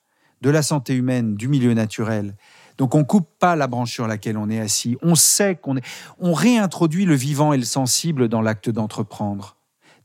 [0.42, 2.36] de la santé humaine, du milieu naturel,
[2.78, 4.96] Donc on coupe pas la branche sur laquelle on est assis.
[5.02, 5.84] On sait qu'on est.
[6.18, 9.56] On réintroduit le vivant et le sensible dans l'acte d'entreprendre.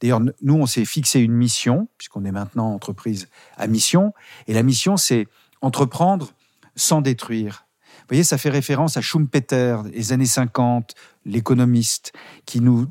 [0.01, 4.13] D'ailleurs, nous, on s'est fixé une mission, puisqu'on est maintenant entreprise à mission,
[4.47, 5.27] et la mission, c'est
[5.61, 6.33] entreprendre
[6.75, 7.67] sans détruire.
[7.99, 12.13] Vous voyez, ça fait référence à Schumpeter, les années 50, l'économiste,
[12.45, 12.87] qui nous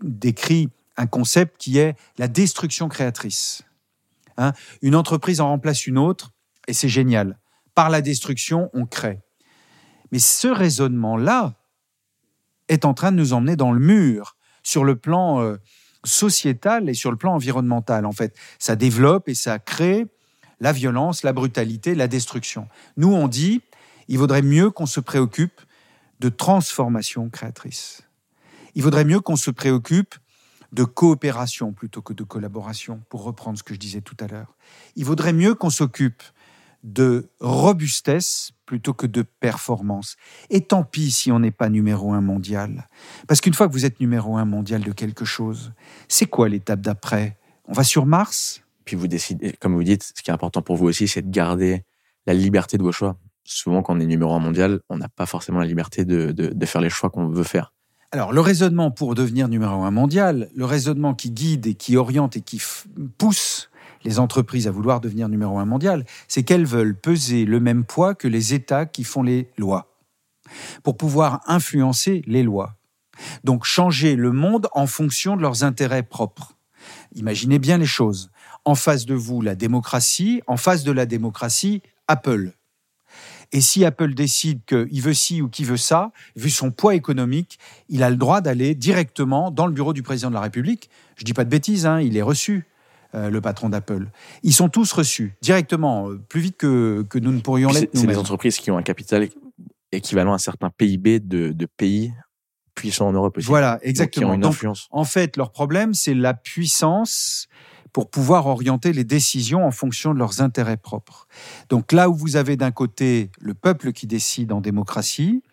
[0.00, 3.62] décrit un concept qui est la destruction créatrice.
[4.38, 6.32] Hein une entreprise en remplace une autre,
[6.66, 7.38] et c'est génial.
[7.74, 9.20] Par la destruction, on crée.
[10.12, 11.54] Mais ce raisonnement-là
[12.68, 15.56] est en train de nous emmener dans le mur sur le plan euh,
[16.04, 18.06] sociétal et sur le plan environnemental.
[18.06, 20.06] En fait, ça développe et ça crée
[20.60, 22.68] la violence, la brutalité, la destruction.
[22.96, 23.60] Nous, on dit,
[24.08, 25.60] il vaudrait mieux qu'on se préoccupe
[26.20, 28.02] de transformation créatrice.
[28.74, 30.14] Il vaudrait mieux qu'on se préoccupe
[30.72, 34.56] de coopération plutôt que de collaboration, pour reprendre ce que je disais tout à l'heure.
[34.96, 36.22] Il vaudrait mieux qu'on s'occupe
[36.84, 40.16] de robustesse plutôt que de performance.
[40.50, 42.88] Et tant pis si on n'est pas numéro un mondial.
[43.26, 45.72] Parce qu'une fois que vous êtes numéro un mondial de quelque chose,
[46.08, 47.36] c'est quoi l'étape d'après?
[47.66, 48.62] On va sur Mars?
[48.84, 51.30] Puis vous décidez, comme vous dites, ce qui est important pour vous aussi, c'est de
[51.30, 51.84] garder
[52.26, 53.16] la liberté de vos choix.
[53.44, 56.66] Souvent, quand on est numéro un mondial, on n'a pas forcément la liberté de, de
[56.66, 57.72] faire les choix qu'on veut faire.
[58.12, 62.36] Alors, le raisonnement pour devenir numéro un mondial, le raisonnement qui guide et qui oriente
[62.36, 62.62] et qui
[63.18, 63.70] pousse
[64.04, 68.14] les entreprises à vouloir devenir numéro un mondial, c'est qu'elles veulent peser le même poids
[68.14, 69.94] que les États qui font les lois,
[70.82, 72.76] pour pouvoir influencer les lois.
[73.44, 76.54] Donc changer le monde en fonction de leurs intérêts propres.
[77.14, 78.30] Imaginez bien les choses.
[78.64, 82.52] En face de vous, la démocratie, en face de la démocratie, Apple.
[83.52, 87.58] Et si Apple décide qu'il veut ci ou qu'il veut ça, vu son poids économique,
[87.88, 90.90] il a le droit d'aller directement dans le bureau du président de la République.
[91.16, 92.66] Je dis pas de bêtises, hein, il est reçu.
[93.14, 94.08] Euh, le patron d'Apple.
[94.42, 97.90] Ils sont tous reçus directement, euh, plus vite que, que nous ne pourrions l'être.
[97.94, 99.28] C'est des entreprises qui ont un capital
[99.92, 102.12] équivalent à un certain PIB de, de pays
[102.74, 103.46] puissants en Europe aussi.
[103.46, 104.36] Voilà, exactement.
[104.36, 104.56] Donc,
[104.90, 107.46] en fait, leur problème, c'est la puissance
[107.92, 111.28] pour pouvoir orienter les décisions en fonction de leurs intérêts propres.
[111.68, 115.44] Donc là où vous avez d'un côté le peuple qui décide en démocratie,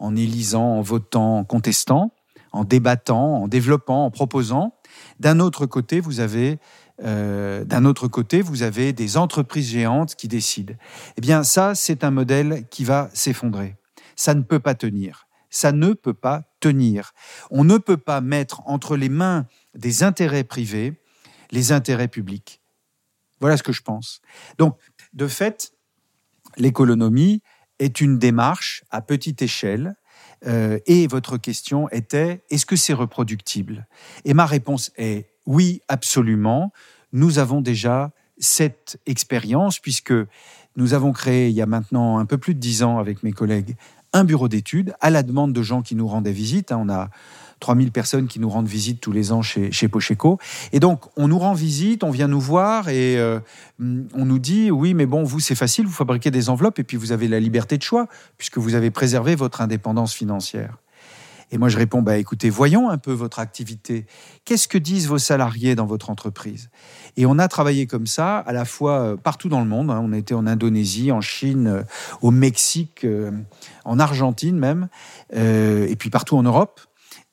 [0.00, 2.12] en élisant, en votant, en contestant,
[2.50, 4.74] en débattant, en développant, en proposant,
[5.20, 6.58] d'un autre côté, vous avez
[7.02, 10.74] euh, d'un autre côté, vous avez des entreprises géantes qui décident.
[11.16, 13.76] Eh bien, ça, c'est un modèle qui va s'effondrer.
[14.16, 15.26] Ça ne peut pas tenir.
[15.50, 17.12] Ça ne peut pas tenir.
[17.50, 20.94] On ne peut pas mettre entre les mains des intérêts privés
[21.54, 22.60] les intérêts publics.
[23.40, 24.20] Voilà ce que je pense.
[24.58, 24.76] Donc,
[25.12, 25.72] de fait,
[26.56, 27.42] l'économie
[27.78, 29.94] est une démarche à petite échelle.
[30.46, 33.86] Euh, et votre question était, est-ce que c'est reproductible?
[34.24, 36.72] Et ma réponse est oui, absolument.
[37.12, 40.14] Nous avons déjà cette expérience puisque
[40.76, 43.32] nous avons créé il y a maintenant un peu plus de dix ans avec mes
[43.32, 43.76] collègues
[44.14, 46.72] un bureau d'études à la demande de gens qui nous rendaient visite.
[46.72, 47.10] Hein, on a
[47.60, 50.38] 3000 personnes qui nous rendent visite tous les ans chez, chez Pocheco.
[50.72, 53.40] Et donc, on nous rend visite, on vient nous voir et euh,
[53.80, 56.96] on nous dit oui, mais bon, vous, c'est facile, vous fabriquez des enveloppes et puis
[56.96, 58.06] vous avez la liberté de choix
[58.38, 60.78] puisque vous avez préservé votre indépendance financière.
[61.54, 64.04] Et moi, je réponds, bah, écoutez, voyons un peu votre activité.
[64.44, 66.68] Qu'est-ce que disent vos salariés dans votre entreprise?
[67.16, 69.90] Et on a travaillé comme ça, à la fois euh, partout dans le monde.
[69.90, 70.02] Hein.
[70.04, 71.82] On été en Indonésie, en Chine, euh,
[72.20, 73.06] au Mexique,
[73.84, 74.88] en Argentine même,
[75.32, 76.80] et puis partout en Europe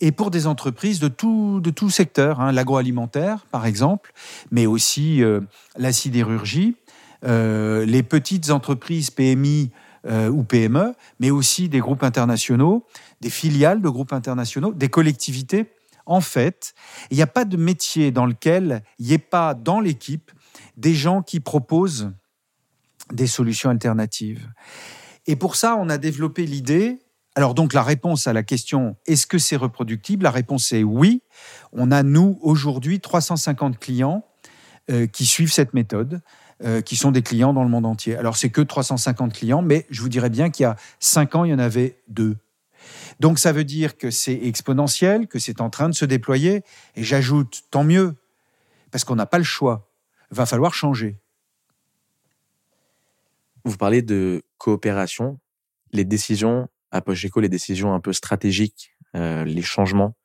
[0.02, 4.12] et pour des entreprises de tout, de tout secteur, hein, l'agroalimentaire par exemple,
[4.50, 5.40] mais aussi euh,
[5.78, 6.76] la sidérurgie,
[7.24, 9.70] euh, les petites entreprises PMI
[10.08, 12.84] euh, ou PME, mais aussi des groupes internationaux,
[13.22, 15.72] des filiales de groupes internationaux, des collectivités.
[16.06, 16.74] En fait,
[17.10, 20.32] il n'y a pas de métier dans lequel il n'y ait pas dans l'équipe
[20.78, 22.12] des gens qui proposent
[23.14, 24.50] des solutions alternatives.
[25.28, 27.00] Et pour ça, on a développé l'idée
[27.36, 30.24] alors donc la réponse à la question est-ce que c'est reproductible?
[30.24, 31.22] La réponse est oui.
[31.72, 34.26] On a nous aujourd'hui 350 clients
[34.90, 36.22] euh, qui suivent cette méthode,
[36.64, 38.18] euh, qui sont des clients dans le monde entier.
[38.18, 41.46] Alors c'est que 350 clients, mais je vous dirais bien qu'il y a 5 ans,
[41.46, 42.36] il y en avait deux.
[43.22, 46.64] Donc ça veut dire que c'est exponentiel, que c'est en train de se déployer.
[46.96, 48.16] Et j'ajoute, tant mieux,
[48.90, 49.88] parce qu'on n'a pas le choix.
[50.32, 51.20] Va falloir changer.
[53.64, 55.40] Vous parlez de coopération.
[55.92, 60.16] Les décisions à Pocheco les décisions un peu stratégiques, euh, les changements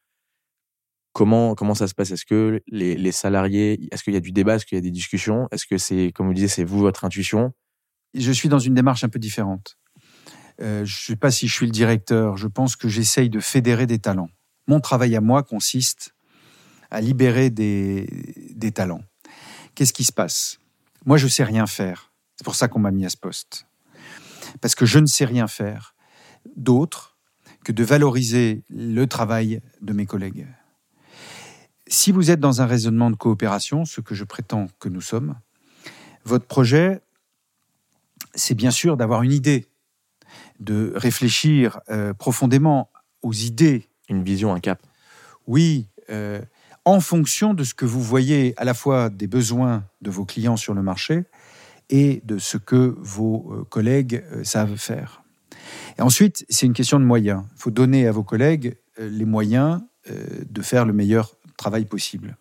[1.13, 2.13] Comment, comment ça se passe?
[2.13, 4.55] Est-ce que les, les salariés, est-ce qu'il y a du débat?
[4.55, 5.49] Est-ce qu'il y a des discussions?
[5.51, 7.53] Est-ce que c'est, comme vous disiez, c'est vous, votre intuition?
[8.15, 9.79] Je suis dans une démarche un peu différente.
[10.61, 12.37] Euh, je ne sais pas si je suis le directeur.
[12.37, 14.31] Je pense que j'essaye de fédérer des talents.
[14.67, 16.15] Mon travail à moi consiste
[16.91, 18.07] à libérer des,
[18.75, 19.03] talents.
[19.75, 20.59] Qu'est-ce qui se passe?
[21.05, 22.13] Moi, je sais rien faire.
[22.37, 23.67] C'est pour ça qu'on m'a mis à ce poste.
[24.61, 25.95] parce que je ne sais rien faire
[26.57, 27.17] d'autre
[27.65, 30.47] que de valoriser le travail de mes collègues.
[31.89, 35.37] Si vous êtes dans un raisonnement de coopération, ce que je prétends que nous sommes,
[36.25, 37.01] votre projet,
[38.35, 39.67] c'est bien sûr d'avoir une idée,
[40.61, 42.91] de réfléchir euh, profondément
[43.23, 43.89] aux idées.
[44.09, 44.81] Une vision, un cap.
[45.47, 46.41] Oui, euh,
[46.85, 50.57] en fonction de ce que vous voyez à la fois des besoins de vos clients
[50.57, 51.25] sur le marché
[51.91, 55.23] et de ce que vos euh, collègues savent faire.
[55.99, 57.43] Et ensuite, c'est une question de moyens.
[57.57, 62.37] Il faut donner à vos collègues les moyens de faire le meilleur travail possible.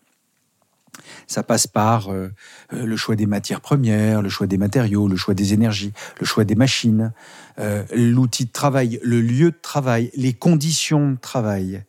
[1.28, 2.30] Ça passe par euh,
[2.74, 6.26] euh, le choix des matières premières, le choix des matériaux, le choix des énergies, le
[6.26, 7.14] choix des machines,
[7.60, 11.84] euh, l'outil de travail, le lieu de travail, les conditions de travail.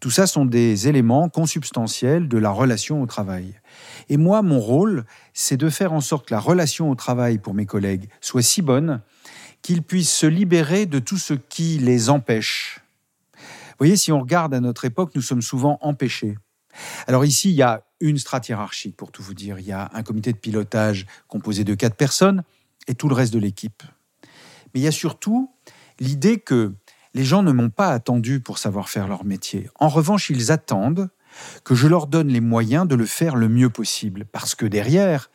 [0.00, 3.54] Tout ça sont des éléments consubstantiels de la relation au travail.
[4.08, 7.54] Et moi, mon rôle, c'est de faire en sorte que la relation au travail pour
[7.54, 9.00] mes collègues soit si bonne
[9.62, 12.80] qu'ils puissent se libérer de tout ce qui les empêche.
[13.34, 16.36] Vous voyez, si on regarde à notre époque, nous sommes souvent empêchés.
[17.06, 19.58] Alors ici, il y a une strate hiérarchique, pour tout vous dire.
[19.58, 22.42] Il y a un comité de pilotage composé de quatre personnes
[22.88, 23.82] et tout le reste de l'équipe.
[24.74, 25.52] Mais il y a surtout
[26.00, 26.74] l'idée que
[27.14, 29.68] les gens ne m'ont pas attendu pour savoir faire leur métier.
[29.78, 31.10] En revanche, ils attendent
[31.64, 34.24] que je leur donne les moyens de le faire le mieux possible.
[34.24, 35.30] Parce que derrière,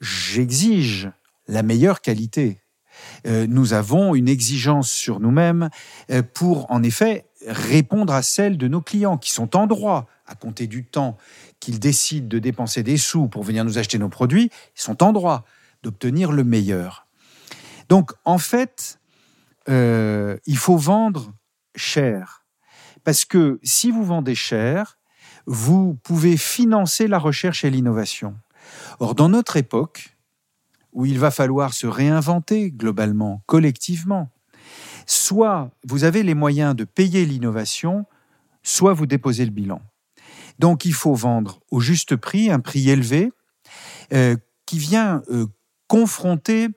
[0.00, 1.10] j'exige
[1.48, 2.60] la meilleure qualité.
[3.26, 5.70] Euh, nous avons une exigence sur nous-mêmes
[6.10, 10.34] euh, pour, en effet, répondre à celle de nos clients qui sont en droit à
[10.34, 11.16] compter du temps
[11.60, 15.12] qu'ils décident de dépenser des sous pour venir nous acheter nos produits, ils sont en
[15.12, 15.44] droit
[15.82, 17.06] d'obtenir le meilleur.
[17.88, 19.00] Donc, en fait,
[19.68, 21.32] euh, il faut vendre
[21.74, 22.44] cher.
[23.04, 24.98] Parce que si vous vendez cher,
[25.46, 28.36] vous pouvez financer la recherche et l'innovation.
[29.00, 30.16] Or, dans notre époque,
[30.92, 34.30] où il va falloir se réinventer globalement, collectivement,
[35.08, 38.04] soit vous avez les moyens de payer l'innovation,
[38.62, 39.80] soit vous déposez le bilan.
[40.58, 43.32] Donc il faut vendre au juste prix, un prix élevé,
[44.12, 45.46] euh, qui vient euh,
[45.86, 46.68] confronter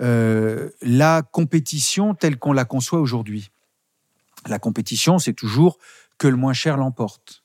[0.00, 3.50] euh, la compétition telle qu'on la conçoit aujourd'hui.
[4.46, 5.78] La compétition, c'est toujours
[6.16, 7.44] que le moins cher l'emporte.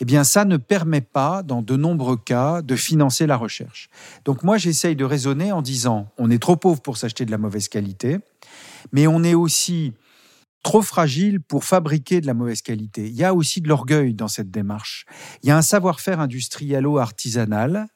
[0.00, 3.88] Eh bien, ça ne permet pas, dans de nombreux cas, de financer la recherche.
[4.24, 7.38] Donc moi, j'essaye de raisonner en disant, on est trop pauvre pour s'acheter de la
[7.38, 8.18] mauvaise qualité,
[8.92, 9.92] mais on est aussi
[10.64, 13.06] trop fragile pour fabriquer de la mauvaise qualité.
[13.06, 15.04] Il y a aussi de l'orgueil dans cette démarche.
[15.42, 17.86] Il y a un savoir-faire industrialo-artisanal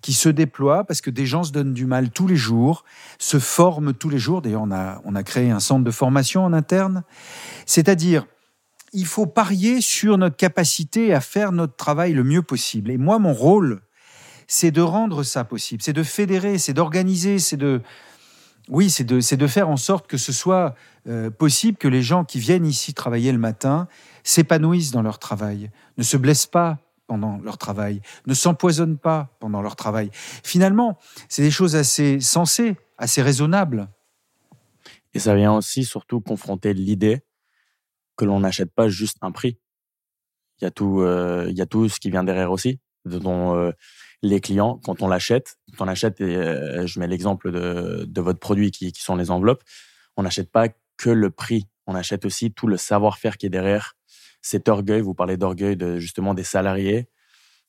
[0.00, 2.84] qui se déploie parce que des gens se donnent du mal tous les jours,
[3.18, 4.40] se forment tous les jours.
[4.40, 7.04] D'ailleurs, on a, on a créé un centre de formation en interne.
[7.66, 8.26] C'est-à-dire,
[8.94, 12.90] il faut parier sur notre capacité à faire notre travail le mieux possible.
[12.90, 13.82] Et moi, mon rôle,
[14.46, 17.82] c'est de rendre ça possible, c'est de fédérer, c'est d'organiser, c'est de,
[18.68, 20.74] oui, c'est de, de, faire en sorte que ce soit
[21.08, 23.88] euh, possible que les gens qui viennent ici travailler le matin
[24.22, 29.60] s'épanouissent dans leur travail, ne se blessent pas pendant leur travail, ne s'empoisonnent pas pendant
[29.60, 30.10] leur travail.
[30.12, 33.88] Finalement, c'est des choses assez sensées, assez raisonnables.
[35.14, 37.22] Et ça vient aussi surtout confronter l'idée
[38.16, 39.58] que l'on n'achète pas juste un prix.
[40.60, 43.56] Il y a tout, euh, il y a tout ce qui vient derrière aussi, dont
[43.56, 43.72] euh,
[44.22, 48.70] les clients, quand on l'achète, quand on achète, et je mets l'exemple de, votre produit
[48.70, 49.62] qui, sont les enveloppes,
[50.16, 51.66] on n'achète pas que le prix.
[51.86, 53.94] On achète aussi tout le savoir-faire qui est derrière.
[54.40, 57.08] Cet orgueil, vous parlez d'orgueil justement des salariés,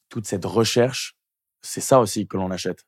[0.10, 1.18] toute cette recherche,
[1.62, 2.86] c'est ça aussi que l'on achète.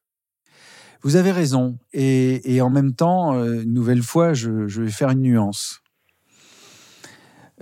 [1.02, 1.78] Vous avez raison.
[1.94, 5.82] Et, en même temps, euh, une nouvelle fois, je, vais faire une nuance.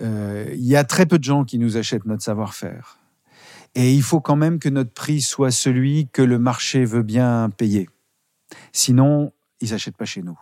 [0.02, 3.00] Euh, il y a très peu de gens qui nous achètent notre savoir-faire.
[3.76, 7.50] Et il faut quand même que notre prix soit celui que le marché veut bien
[7.50, 7.90] payer.
[8.72, 10.40] Sinon, ils n'achètent pas chez nous.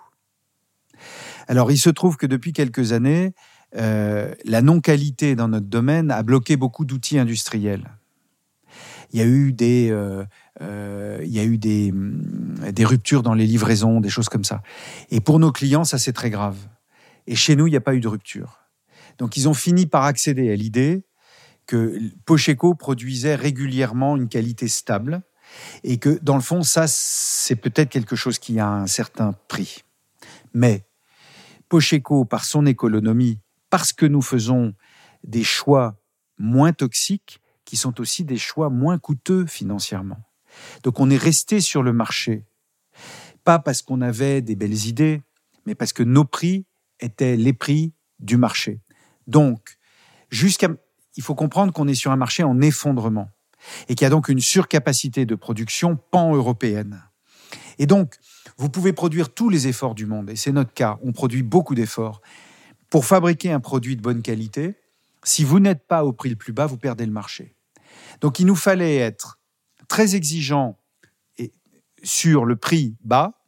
[1.48, 3.34] Alors, il se trouve que depuis quelques années,
[3.76, 7.90] euh, la non-qualité dans notre domaine a bloqué beaucoup d'outils industriels.
[9.12, 10.26] Il y a eu euh,
[11.92, 14.62] mm, des ruptures dans les livraisons, des choses comme ça.
[15.10, 16.58] Et pour nos clients, ça c'est très grave.
[17.28, 18.63] Et chez nous, il n'y a pas eu de rupture.
[19.18, 21.04] Donc, ils ont fini par accéder à l'idée
[21.66, 25.22] que Pocheco produisait régulièrement une qualité stable
[25.84, 29.84] et que, dans le fond, ça, c'est peut-être quelque chose qui a un certain prix.
[30.54, 30.86] Mais
[31.70, 33.40] Pocheco, par son économie,
[33.70, 34.74] parce que nous faisons
[35.24, 35.96] des choix
[36.38, 40.20] moins toxiques, qui sont aussi des choix moins coûteux financièrement.
[40.84, 42.46] Donc on est resté sur le marché,
[43.44, 45.22] pas parce qu'on avait des belles idées,
[45.66, 46.66] mais parce que nos prix
[47.00, 48.82] étaient les prix du marché.
[49.28, 49.78] Donc,
[50.30, 50.70] jusqu'à,
[51.16, 53.30] il faut comprendre qu'on est sur un marché en effondrement
[53.88, 57.04] et qu'il y a donc une surcapacité de production pan-européenne.
[57.80, 58.16] Et donc,
[58.58, 61.76] vous pouvez produire tous les efforts du monde, et c'est notre cas, on produit beaucoup
[61.76, 62.22] d'efforts.
[62.90, 64.76] Pour fabriquer un produit de bonne qualité,
[65.24, 67.56] si vous n'êtes pas au prix le plus bas, vous perdez le marché.
[68.22, 69.40] Donc il nous fallait être
[69.88, 70.78] très exigeants
[72.04, 73.40] sur le prix bas,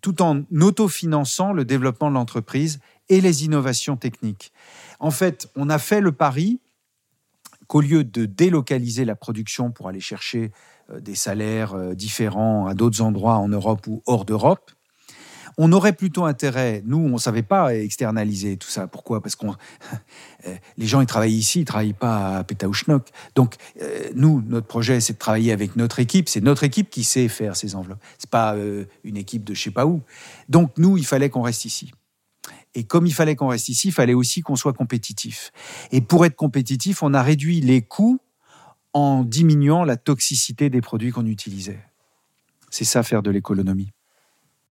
[0.00, 2.78] tout en autofinançant le développement de l'entreprise
[3.08, 4.52] et les innovations techniques.
[5.00, 6.60] En fait, on a fait le pari
[7.66, 10.52] qu'au lieu de délocaliser la production pour aller chercher
[10.90, 14.70] euh, des salaires euh, différents à d'autres endroits en Europe ou hors d'Europe,
[15.56, 18.88] on aurait plutôt intérêt, nous, on ne savait pas externaliser tout ça.
[18.88, 19.22] Pourquoi?
[19.22, 19.46] Parce que
[20.46, 23.08] euh, les gens, ils travaillent ici, ils ne travaillent pas à Pétaouchnok.
[23.36, 23.54] Donc,
[24.16, 26.28] nous, notre projet, c'est de travailler avec notre équipe.
[26.28, 28.02] C'est notre équipe qui sait faire ces enveloppes.
[28.18, 28.56] Ce n'est pas
[29.04, 30.02] une équipe de je ne sais pas où.
[30.48, 31.92] Donc, nous, il fallait qu'on reste ici.
[32.74, 35.52] Et comme il fallait qu'on reste ici, il fallait aussi qu'on soit compétitif.
[35.92, 38.20] Et pour être compétitif, on a réduit les coûts
[38.92, 41.84] en diminuant la toxicité des produits qu'on utilisait.
[42.70, 43.92] C'est ça faire de l'économie.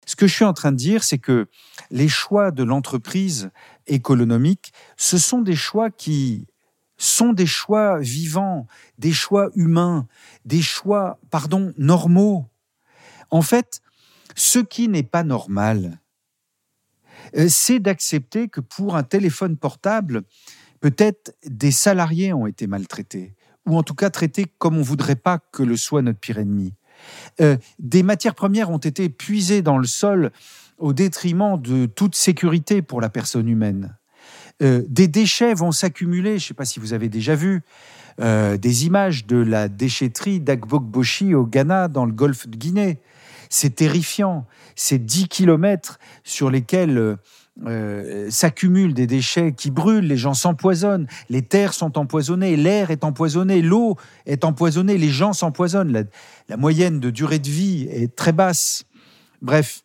[0.06, 1.48] Ce que je suis en train de dire, c'est que
[1.90, 3.50] les choix de l'entreprise
[3.86, 6.46] économique, ce sont des choix qui
[6.96, 8.66] sont des choix vivants,
[8.98, 10.06] des choix humains,
[10.44, 12.46] des choix, pardon, normaux.
[13.30, 13.80] En fait,
[14.34, 15.99] ce qui n'est pas normal,
[17.48, 20.22] c'est d'accepter que pour un téléphone portable,
[20.80, 23.34] peut-être des salariés ont été maltraités,
[23.66, 26.38] ou en tout cas traités comme on ne voudrait pas que le soit notre pire
[26.38, 26.72] ennemi.
[27.40, 30.32] Euh, des matières premières ont été puisées dans le sol
[30.78, 33.96] au détriment de toute sécurité pour la personne humaine.
[34.62, 37.62] Euh, des déchets vont s'accumuler, je ne sais pas si vous avez déjà vu,
[38.18, 42.98] des images de la déchetterie d'Agbokboshi au Ghana, dans le golfe de Guinée.
[43.50, 44.46] C'est terrifiant.
[44.76, 47.16] C'est 10 kilomètres sur lesquels euh,
[47.66, 53.04] euh, s'accumulent des déchets qui brûlent, les gens s'empoisonnent, les terres sont empoisonnées, l'air est
[53.04, 56.06] empoisonné, l'eau est empoisonnée, les gens s'empoisonnent.
[56.48, 58.84] La, moyenne de durée de vie est très basse.
[59.42, 59.82] Bref,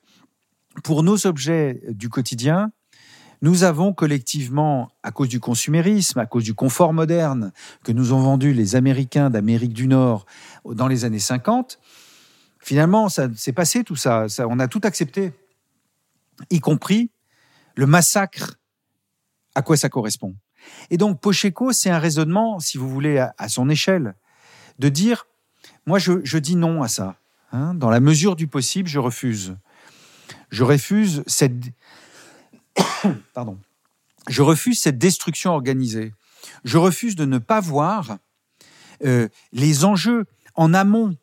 [0.84, 2.72] pour nos objets du quotidien,
[3.41, 7.51] nous avons collectivement, à cause du consumérisme, à cause du confort moderne
[7.84, 10.26] que nous ont vendu les Américains d'Amérique du Nord
[10.66, 11.80] dans les années 50,
[12.66, 14.26] Finalement, ça s'est passé tout ça.
[14.39, 15.34] On a tout accepté,
[16.49, 17.11] y compris
[17.76, 18.55] le massacre.
[19.53, 20.36] À quoi ça correspond
[20.89, 24.16] Et donc, Pocheco, c'est un raisonnement, si vous voulez, à, son échelle,
[24.80, 25.28] de dire
[25.86, 27.18] moi, je, dis non à ça.
[27.51, 27.76] Hein.
[27.76, 29.55] dans la mesure du possible, je refuse.
[30.49, 31.53] Je refuse cette.
[33.36, 33.59] Pardon.
[34.28, 36.16] Je refuse cette destruction organisée.
[36.63, 38.18] Je refuse de ne pas voir
[39.03, 41.16] euh, les enjeux en amont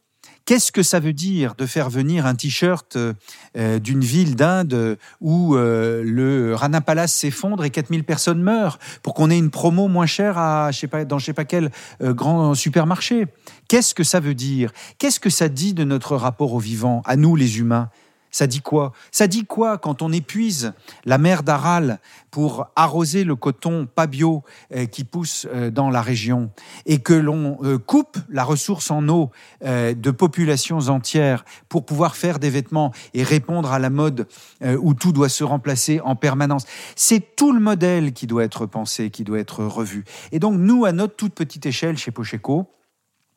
[0.44, 5.54] Qu'est-ce que ça veut dire de faire venir un t-shirt euh, d'une ville d'Inde où
[5.54, 10.06] euh, le Rana Palace s'effondre et 4000 personnes meurent pour qu'on ait une promo moins
[10.06, 11.70] chère à, je sais pas, dans je sais pas quel
[12.02, 13.26] euh, grand supermarché?
[13.68, 14.72] Qu'est-ce que ça veut dire?
[14.98, 17.88] Qu'est-ce que ça dit de notre rapport au vivant, à nous les humains?
[18.32, 18.92] Ça dit quoi?
[19.12, 20.72] Ça dit quoi quand on épuise
[21.04, 24.42] la mer d'Aral pour arroser le coton pas bio
[24.74, 26.50] euh, qui pousse euh, dans la région
[26.86, 29.30] et que l'on euh, coupe la ressource en eau
[29.62, 34.26] de populations entières pour pouvoir faire des vêtements et répondre à la mode
[34.62, 36.64] où tout doit se remplacer en permanence?
[36.96, 40.04] C'est tout le modèle qui doit être pensé, qui doit être revu.
[40.32, 42.70] Et donc nous, à notre toute petite échelle chez Pocheco,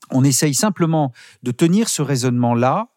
[0.10, 1.12] on essaye simplement
[1.44, 2.88] de tenir ce raisonnement-là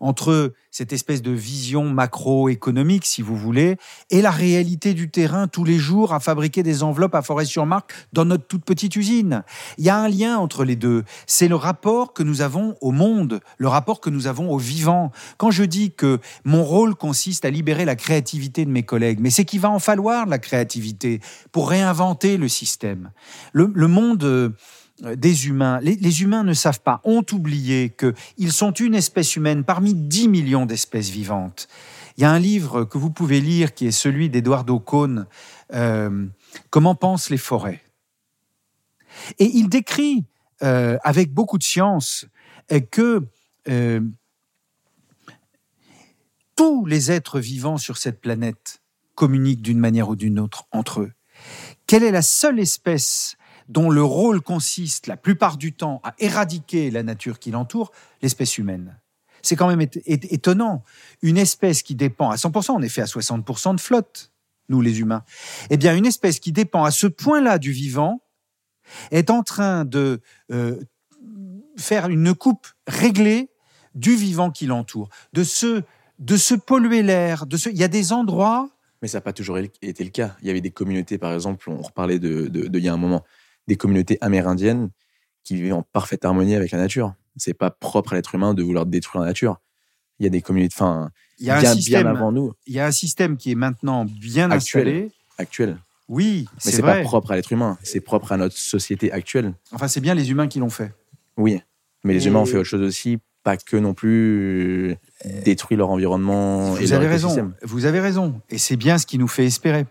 [0.00, 3.76] entre cette espèce de vision macroéconomique, si vous voulez,
[4.10, 8.24] et la réalité du terrain tous les jours à fabriquer des enveloppes à Forêt-sur-Marque dans
[8.24, 9.42] notre toute petite usine.
[9.78, 11.04] Il y a un lien entre les deux.
[11.26, 15.10] C'est le rapport que nous avons au monde, le rapport que nous avons au vivant.
[15.36, 19.30] Quand je dis que mon rôle consiste à libérer la créativité de mes collègues, mais
[19.30, 21.20] c'est qu'il va en falloir la créativité
[21.50, 23.10] pour réinventer le système.
[23.52, 24.50] Le, le monde euh,
[25.00, 25.80] des humains.
[25.80, 30.66] Les, humains ne savent pas, ont oublié qu'ils sont une espèce humaine parmi 10 millions
[30.66, 31.68] d'espèces vivantes.
[32.16, 35.26] Il y a un livre que vous pouvez lire qui est celui d'Eduardo Cohn,
[35.72, 36.26] euh,
[36.70, 37.82] Comment pensent les forêts?
[39.38, 40.24] Et il décrit
[40.62, 42.26] euh, avec beaucoup de science
[42.90, 43.22] que
[46.56, 48.82] tous les êtres vivants sur cette planète
[49.14, 51.12] communiquent d'une manière ou d'une autre entre eux.
[51.86, 53.36] Quelle est la seule espèce
[53.68, 57.92] dont le rôle consiste la plupart du temps à éradiquer la nature qui l'entoure,
[58.22, 58.98] l'espèce humaine.
[59.42, 60.82] C'est quand même étonnant.
[61.22, 64.32] Une espèce qui dépend à 100%, on est fait à 60% de flotte,
[64.68, 65.22] nous les humains.
[65.70, 68.20] Eh bien, une espèce qui dépend à ce point-là du vivant
[69.10, 70.80] est en train de euh,
[71.76, 73.50] faire une coupe réglée
[73.94, 75.82] du vivant qui l'entoure, de se,
[76.18, 77.46] de se polluer l'air.
[77.46, 80.36] De Il y a des endroits mais ça n'a pas toujours été le cas.
[80.42, 83.24] Il y avait des communautés, par exemple, on reparlait de il y a un moment,
[83.68, 84.90] des communautés amérindiennes
[85.44, 87.14] qui vivent en parfaite harmonie avec la nature.
[87.36, 89.60] C'est pas propre à l'être humain de vouloir détruire la nature.
[90.18, 92.02] Il y a des communautés, enfin, bien, un système.
[92.02, 94.88] bien avant nous, Il y a un système qui est maintenant bien Actuel.
[94.88, 95.12] installé.
[95.38, 95.78] actuels.
[96.08, 99.52] Oui, Mais c'est pas propre à l'être humain, c'est propre à notre société actuelle.
[99.72, 100.92] Enfin, c'est bien les humains qui l'ont fait.
[101.36, 101.60] Oui.
[102.02, 104.96] Mais les Et- humains ont fait autre chose aussi, pas que non plus euh,
[105.44, 107.52] détruire leur environnement et Vous leur avez raison.
[107.62, 108.40] Vous avez raison.
[108.50, 109.86] Et c'est bien ce qui nous fait espérer.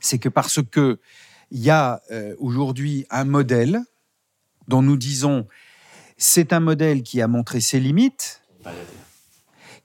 [0.00, 0.98] C'est que parce que
[1.52, 3.80] il y a euh, aujourd'hui un modèle
[4.68, 5.46] dont nous disons
[6.16, 8.42] c'est un modèle qui a montré ses limites,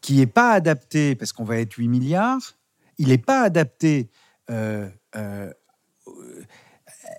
[0.02, 2.56] qui n'est pas adapté parce qu'on va être 8 milliards.
[3.00, 4.10] Il n'est pas adapté
[4.50, 5.52] euh, euh,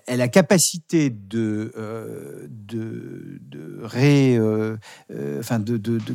[0.07, 2.47] à la capacité de, euh,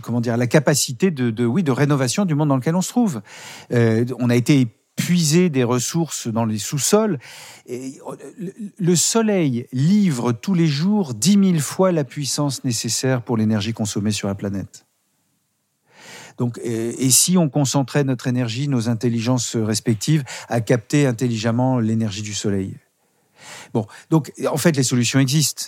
[0.02, 3.20] comment dire, la capacité de, oui, de rénovation du monde dans lequel on se trouve.
[3.70, 4.68] On a été
[5.04, 7.18] épuisé des ressources dans les sous-sols.
[7.70, 7.90] Euh,
[8.38, 13.72] le- le soleil livre tous les jours 10 000 fois la puissance nécessaire pour l'énergie
[13.72, 14.86] consommée sur la planète.
[16.36, 22.34] Donc, et si on concentrait notre énergie, nos intelligences respectives, à capter intelligemment l'énergie du
[22.34, 22.74] soleil
[23.72, 25.66] Bon, donc en fait, les solutions existent.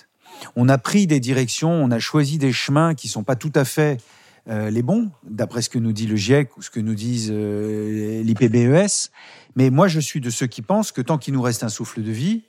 [0.57, 3.64] On a pris des directions, on a choisi des chemins qui sont pas tout à
[3.64, 4.01] fait
[4.49, 7.30] euh, les bons, d'après ce que nous dit le GIEC ou ce que nous disent
[7.32, 9.11] euh, l'IPBES.
[9.57, 12.03] Mais moi, je suis de ceux qui pensent que tant qu'il nous reste un souffle
[12.03, 12.44] de vie,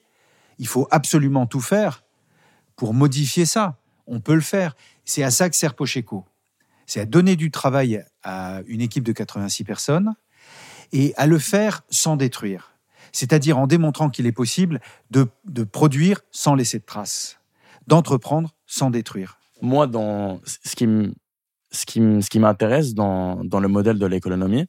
[0.59, 2.03] il faut absolument tout faire
[2.75, 3.77] pour modifier ça.
[4.05, 4.75] On peut le faire.
[5.05, 6.25] C'est à ça que sert Pocheco.
[6.85, 10.13] C'est à donner du travail à une équipe de 86 personnes
[10.93, 12.71] et à le faire sans détruire.
[13.11, 14.79] C'est-à-dire en démontrant qu'il est possible
[15.11, 17.39] de, de produire sans laisser de traces,
[17.87, 19.37] d'entreprendre sans détruire.
[19.61, 21.13] Moi, dans ce qui m-
[21.71, 24.65] ce qui m'intéresse dans, le modèle de l'économie,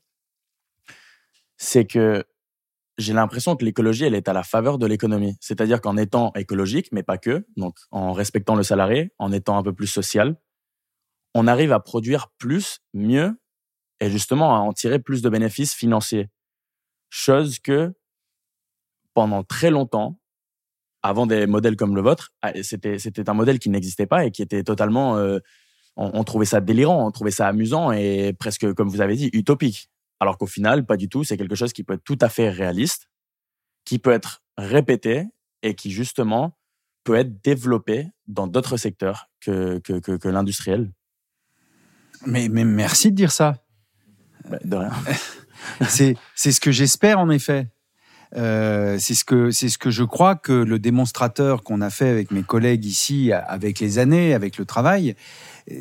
[1.56, 2.24] c'est que
[2.98, 5.36] j'ai l'impression que l'écologie, elle est à la faveur de l'économie.
[5.40, 9.62] C'est-à-dire qu'en étant écologique, mais pas que, donc en respectant le salarié, en étant un
[9.62, 10.36] peu plus social,
[11.34, 13.38] on arrive à produire plus, mieux,
[14.00, 16.28] et justement à en tirer plus de bénéfices financiers.
[17.10, 17.94] Chose que
[19.14, 20.18] pendant très longtemps,
[21.02, 24.30] avant des modèles comme le vôtre, ah, c'était c'était un modèle qui n'existait pas et
[24.30, 25.38] qui était totalement, euh,
[25.98, 29.28] on, on trouvait ça délirant, on trouvait ça amusant et presque, comme vous avez dit,
[29.32, 29.90] utopique.
[30.20, 31.24] Alors qu'au final, pas du tout.
[31.24, 33.10] C'est quelque chose qui peut être tout à fait réaliste,
[33.84, 35.26] qui peut être répété
[35.62, 36.56] et qui justement
[37.04, 40.90] peut être développé dans d'autres secteurs que que, que, que l'industriel.
[42.26, 43.64] Mais, mais merci de dire ça.
[44.48, 44.92] Bah, De rien.
[45.88, 47.68] C'est c'est ce que j'espère en effet.
[48.36, 52.08] Euh, c'est ce que c'est ce que je crois que le démonstrateur qu'on a fait
[52.08, 55.14] avec mes collègues ici, avec les années, avec le travail,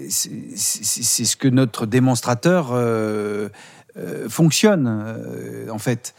[0.10, 3.50] c'est c'est- ce que notre démonstrateur euh,
[3.98, 6.14] euh, fonctionne euh, en fait.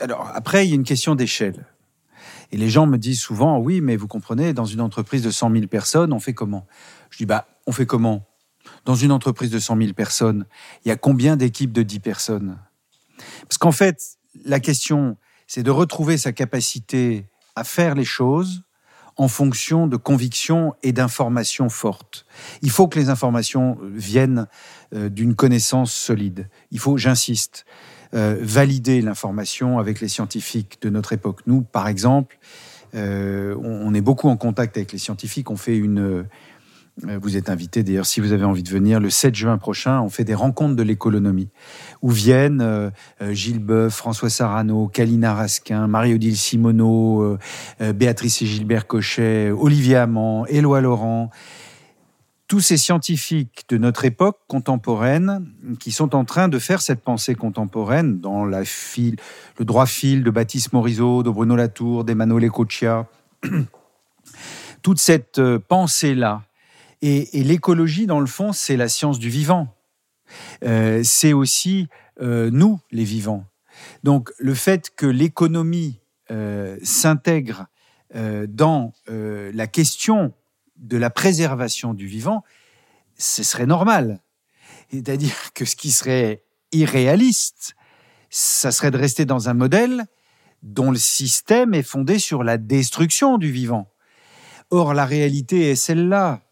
[0.00, 1.66] Alors après, il y a une question d'échelle.
[2.50, 5.50] Et les gens me disent souvent, oui, mais vous comprenez, dans une entreprise de 100
[5.52, 6.66] 000 personnes, on fait comment?
[7.10, 8.26] Je dis, bah, on fait comment?
[8.86, 10.46] Dans une entreprise de 100 000 personnes,
[10.84, 12.58] il y a combien d'équipes de 10 personnes?
[13.42, 15.16] Parce qu'en fait, la question,
[15.46, 17.26] c'est de retrouver sa capacité
[17.56, 18.62] à faire les choses
[19.18, 22.24] en fonction de convictions et d'informations fortes.
[22.62, 24.46] Il faut que les informations viennent
[24.94, 26.48] euh, d'une connaissance solide.
[26.70, 27.66] Il faut, j'insiste,
[28.14, 31.40] euh, valider l'information avec les scientifiques de notre époque.
[31.46, 32.38] Nous, par exemple,
[32.94, 35.50] euh, on est beaucoup en contact avec les scientifiques.
[35.50, 36.26] On fait une.
[37.06, 39.00] Euh, Vous êtes invité d'ailleurs si vous avez envie de venir.
[39.00, 41.48] Le 7 juin prochain, on fait des rencontres de l'économie
[42.02, 42.90] où viennent euh,
[43.22, 47.38] euh, Gilles Boeuf, François Sarano, Kalina Raskin, Marie-Odile Simoneau,
[47.94, 51.30] Béatrice et Gilbert Cochet, Olivier Amand, Éloi Laurent.
[52.46, 55.46] Tous ces scientifiques de notre époque contemporaine
[55.80, 59.16] qui sont en train de faire cette pensée contemporaine dans file,
[59.58, 63.06] le droit fil de Baptiste Morisot, de Bruno Latour, d'Emmanuel Ecoccia.
[64.82, 66.47] Toute cette pensée-là.
[67.02, 69.74] Et, et l'écologie, dans le fond, c'est la science du vivant.
[70.64, 71.88] Euh, c'est aussi
[72.20, 73.44] euh, nous, les vivants.
[74.02, 77.66] Donc le fait que l'économie euh, s'intègre
[78.14, 80.34] euh, dans euh, la question
[80.76, 82.44] de la préservation du vivant,
[83.16, 84.20] ce serait normal.
[84.90, 87.74] C'est-à-dire que ce qui serait irréaliste,
[88.30, 90.06] ça serait de rester dans un modèle
[90.62, 93.90] dont le système est fondé sur la destruction du vivant.
[94.70, 96.42] Or, la réalité est celle-là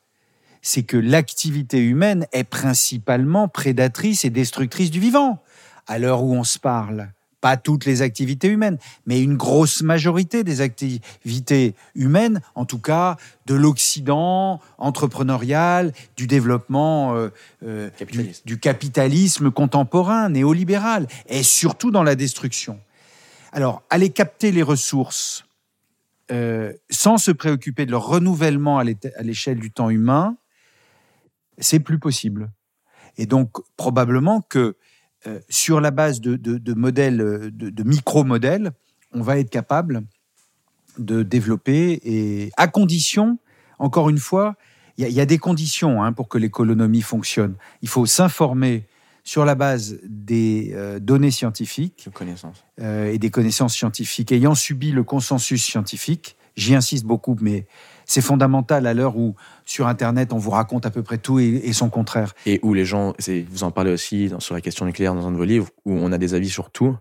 [0.67, 5.41] c'est que l'activité humaine est principalement prédatrice et destructrice du vivant.
[5.87, 10.43] À l'heure où on se parle, pas toutes les activités humaines, mais une grosse majorité
[10.43, 17.29] des activités humaines, en tout cas de l'Occident entrepreneurial, du développement euh,
[17.65, 17.89] euh,
[18.45, 22.81] du, capitalisme contemporain, néolibéral, et surtout dans la destruction.
[23.53, 25.45] Alors, aller capter les ressources
[26.33, 28.85] euh, sans se préoccuper de leur renouvellement à
[29.23, 30.37] l'échelle du temps humain,
[31.59, 32.51] c'est plus possible.
[33.19, 34.77] Et donc, probablement que
[35.27, 38.73] euh, sur la base de, de- de modèles, euh, de, de micro-modèles,
[39.13, 40.03] on va être capable
[40.99, 43.39] de développer, et à condition,
[43.79, 44.57] encore une fois,
[44.99, 47.55] il y, a- il y a des conditions hein, pour que l'économie fonctionne.
[47.83, 48.87] Il faut s'informer
[49.25, 52.05] sur la base des euh, données scientifiques
[52.81, 56.37] euh, et des connaissances scientifiques ayant subi le consensus scientifique.
[56.57, 57.67] J'y insiste beaucoup, mais
[58.07, 59.35] c'est fondamental à l'heure où
[59.65, 62.33] sur Internet on vous raconte à peu près tout et, son contraire.
[62.47, 63.13] Et où les gens,
[63.51, 66.13] vous en parlez aussi sur la question nucléaire dans un de vos livres, où on
[66.13, 66.97] a des avis sur tout.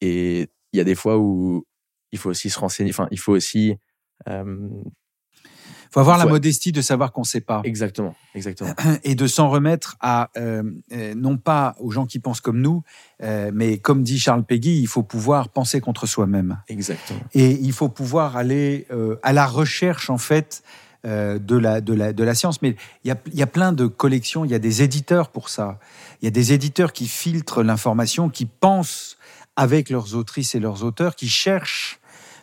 [0.00, 1.64] Et il y a des fois où
[2.12, 3.74] il faut aussi se renseigner, enfin, il faut aussi.
[4.28, 4.68] euh,
[5.92, 8.74] faut avoir la modestie de savoir qu'on ne sait pas exactement, exactement.
[9.04, 10.62] et de s'en remettre à euh,
[10.92, 12.82] euh, non pas aux gens qui pensent comme nous,
[13.22, 16.58] euh, mais comme dit Charles Péguy, il faut pouvoir penser contre soi-même.
[16.68, 17.20] Exactement.
[17.34, 20.62] Et il faut pouvoir aller euh, à la recherche, en fait,
[21.04, 22.62] de, la, de, la, de la science.
[22.62, 25.30] Mais il y a, il y a plein de collections, il y a des éditeurs
[25.30, 25.80] pour ça.
[26.20, 29.18] Il y a des éditeurs qui filtrent l'information, qui pensent
[29.56, 31.98] avec leurs autrices et leurs auteurs, qui cherchent.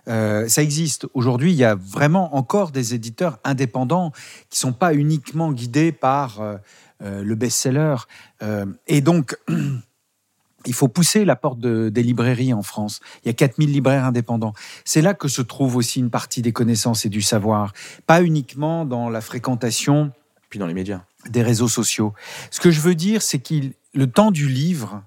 [0.07, 1.07] Euh, ça existe.
[1.13, 4.11] Aujourd'hui, il y a vraiment encore des éditeurs indépendants
[4.49, 6.57] qui sont pas uniquement guidés par euh,
[7.01, 7.95] euh, le best-seller.
[8.41, 9.37] Euh, et donc,
[10.65, 12.99] il faut pousser la porte de- des librairies en France.
[13.23, 14.53] Il y a 4000 libraires indépendants.
[14.83, 17.73] C'est là que se trouve aussi une partie des connaissances et du savoir.
[18.07, 20.11] Pas uniquement dans la fréquentation
[20.49, 21.01] Puis dans les médias.
[21.29, 22.13] des réseaux sociaux.
[22.51, 25.01] Ce que je veux dire, c'est qu'il le temps du livre,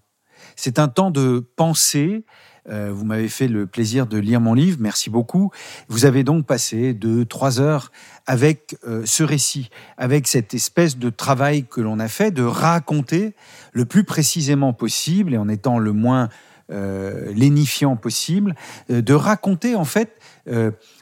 [0.56, 2.24] c'est un temps de pensée.
[2.68, 5.50] Euh, vous m'avez fait le plaisir de lire mon livre, merci beaucoup.
[5.88, 7.90] Vous avez donc passé deux, trois heures
[8.26, 13.34] avec euh, ce récit, avec cette espèce de travail que l'on a fait de raconter
[13.72, 16.28] le plus précisément possible et en étant le moins
[16.70, 18.54] euh, lénifiant possible,
[18.90, 20.18] euh, de raconter en fait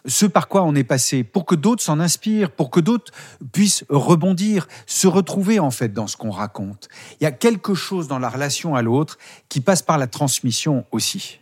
[0.04, 3.10] ce par quoi on est passé, pour que d'autres s'en inspirent, pour que d'autres
[3.52, 6.90] puissent rebondir, se retrouver en fait dans ce qu'on raconte.
[7.20, 9.16] Il y a quelque chose dans la relation à l'autre
[9.48, 11.39] qui passe par la transmission aussi.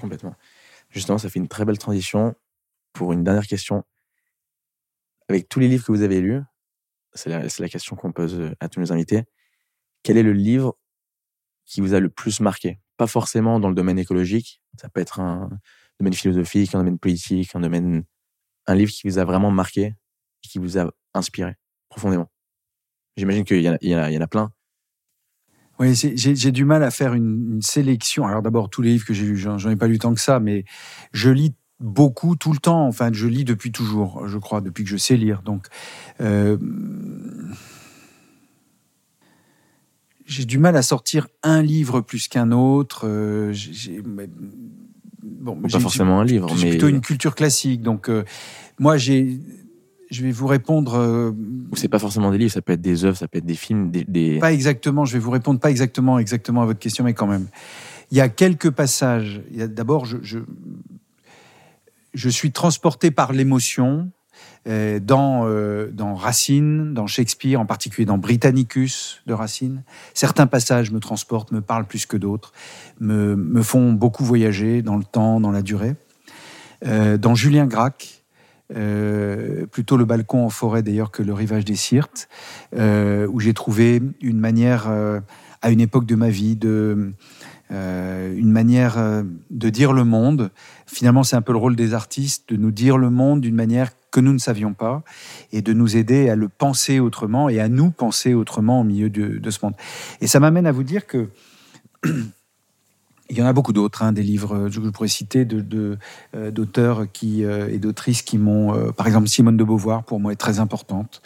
[0.00, 0.34] Complètement.
[0.90, 2.34] Justement, ça fait une très belle transition
[2.92, 3.84] pour une dernière question.
[5.28, 6.42] Avec tous les livres que vous avez lus,
[7.14, 9.24] c'est la, question qu'on pose euh, à tous nos invités.
[10.02, 10.76] Quel est le livre
[11.66, 12.80] qui vous a le plus marqué?
[12.96, 15.50] Pas forcément dans le domaine écologique, ça peut être un
[15.98, 18.04] domaine philosophique, un domaine politique, un domaine,
[18.66, 19.94] un livre qui vous a vraiment marqué,
[20.42, 21.56] qui vous a inspiré
[21.88, 22.30] profondément.
[23.16, 24.52] J'imagine qu'il y, y en a plein.
[25.80, 28.26] Oui, j'ai du mal à faire une, une sélection.
[28.26, 30.38] Alors d'abord, tous les livres que j'ai lus, j'en ai pas lu tant que ça,
[30.38, 30.64] mais
[31.12, 32.86] je lis beaucoup tout le temps.
[32.86, 35.42] Enfin, je lis depuis toujours, je crois, depuis que je sais lire.
[35.42, 35.66] Donc,
[36.20, 36.58] euh,
[40.26, 43.02] j'ai du mal à sortir un livre plus qu'un autre.
[43.04, 43.52] Euh,
[45.22, 47.82] bon, Pas forcément un livre, mais plutôt une culture classique.
[47.82, 48.24] Donc, euh,
[48.78, 49.40] moi, j'ai,
[50.10, 50.94] je vais vous répondre.
[50.98, 51.32] euh,
[51.74, 53.90] c'est pas forcément des livres, ça peut être des œuvres, ça peut être des films,
[53.90, 57.14] des, des- pas exactement, je vais vous répondre pas exactement, exactement à votre question, mais
[57.14, 57.46] quand même.
[58.10, 59.40] Il y a quelques passages.
[59.52, 60.40] D'abord, je, je,
[62.14, 64.10] je suis transporté par l'émotion
[64.66, 69.84] euh, dans, euh, dans Racine, dans Shakespeare, en particulier dans Britannicus de Racine.
[70.12, 72.52] Certains passages me transportent, me parlent plus que d'autres,
[72.98, 75.94] me, me font beaucoup voyager dans le temps, dans la durée.
[76.86, 78.19] Euh, dans Julien Gracq,
[78.74, 82.28] euh, plutôt le balcon en forêt d'ailleurs que le rivage des Sirtes,
[82.76, 85.20] euh, où j'ai trouvé une manière, euh,
[85.62, 87.12] à une époque de ma vie, de,
[87.70, 88.98] une manière
[89.50, 90.50] de dire le monde.
[90.86, 93.90] Finalement, c'est un peu le rôle des artistes, de nous dire le monde d'une manière
[94.10, 95.04] que nous ne savions pas,
[95.52, 99.08] et de nous aider à le penser autrement et à nous penser autrement au milieu
[99.10, 99.74] de ce monde.
[100.20, 101.28] Et ça m'amène à vous dire que
[103.30, 105.98] il y en a beaucoup d'autres, hein, des livres, euh, je pourrais citer de- de,
[106.36, 110.32] euh, d'auteurs qui euh, et d'autrices qui m'ont, par exemple Simone de Beauvoir, pour moi
[110.32, 111.22] est très importante.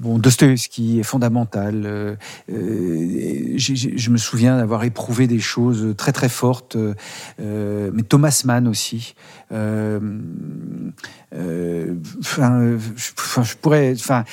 [0.00, 2.16] Bon, Dostoevsky est fondamental.
[2.48, 6.76] Je me souviens d'avoir éprouvé des choses très très fortes,
[7.38, 9.14] mais Thomas Mann aussi.
[9.52, 9.98] Euh,
[11.34, 14.24] euh, enfin, je, pourrais, enfin,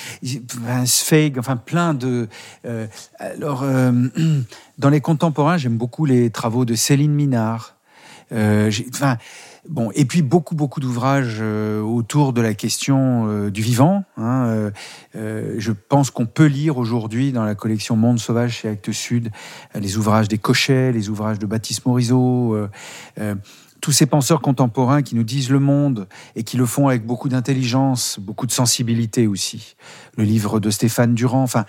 [0.85, 2.27] Zweig, enfin plein de.
[2.65, 2.87] euh,
[3.19, 3.65] alors,
[4.77, 7.75] dans les contemporains, j'aime beaucoup les travaux de Céline Minard.
[8.31, 9.17] Enfin,
[9.69, 14.03] bon, et puis beaucoup, beaucoup d'ouvrages autour de la question du vivant.
[14.17, 14.71] hein,
[15.13, 19.29] je pense qu'on peut lire aujourd'hui dans la collection Monde Sauvage chez Actes Sud
[19.75, 22.67] les ouvrages des Cochets, les ouvrages de Baptiste Morisot.
[23.85, 27.29] Tous ces penseurs contemporains qui nous disent le monde et qui le font avec beaucoup
[27.29, 29.75] d'intelligence, beaucoup de sensibilité aussi.
[30.17, 31.65] Le livre de Stéphane Durand, enfin,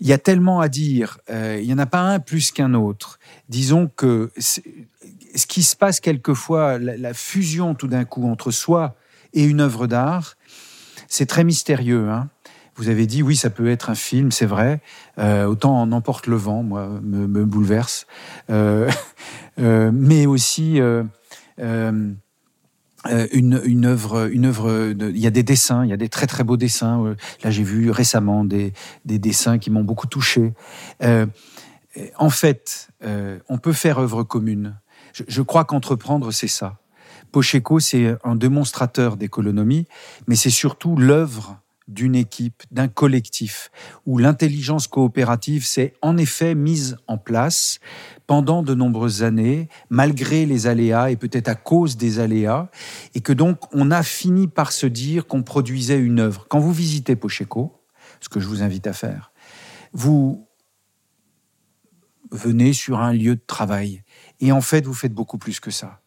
[0.00, 1.18] il y a tellement à dire.
[1.30, 3.20] Euh, il n'y en a pas un plus qu'un autre.
[3.48, 8.96] Disons que ce qui se passe quelquefois, la, fusion tout d'un coup entre soi
[9.32, 10.34] et une œuvre d'art,
[11.06, 12.08] c'est très mystérieux.
[12.10, 12.28] Hein.
[12.80, 14.80] Vous avez dit, oui, ça peut être un film, c'est vrai.
[15.18, 18.06] Euh, autant en emporte le vent, moi, me, bouleverse.
[18.48, 18.90] Euh,
[19.58, 21.02] mais aussi euh,
[23.06, 24.92] euh, une, une œuvre, une œuvre.
[24.98, 27.02] Il y a des dessins, il y a des très très beaux dessins.
[27.02, 28.74] Euh, Là, j'ai vu récemment des,
[29.06, 30.52] des dessins qui m'ont beaucoup touché.
[31.02, 31.24] Euh,
[32.18, 34.78] en fait, euh, on peut faire œuvre commune.
[35.14, 36.76] Je, je crois qu'entreprendre, c'est ça.
[37.32, 39.86] Pocheco, c'est un démonstrateur d'économie,
[40.26, 43.70] mais c'est surtout l'œuvre d'une équipe, d'un collectif,
[44.06, 47.80] où l'intelligence coopérative s'est en effet mise en place
[48.26, 52.70] pendant de nombreuses années, malgré les aléas et peut-être à cause des aléas,
[53.14, 56.46] et que donc on a fini par se dire qu'on produisait une œuvre.
[56.48, 57.82] Quand vous visitez Pocheco,
[58.20, 59.32] ce que je vous invite à faire,
[59.92, 60.46] vous
[62.30, 64.04] venez sur un lieu de travail,
[64.38, 65.99] et en fait vous faites beaucoup plus que ça.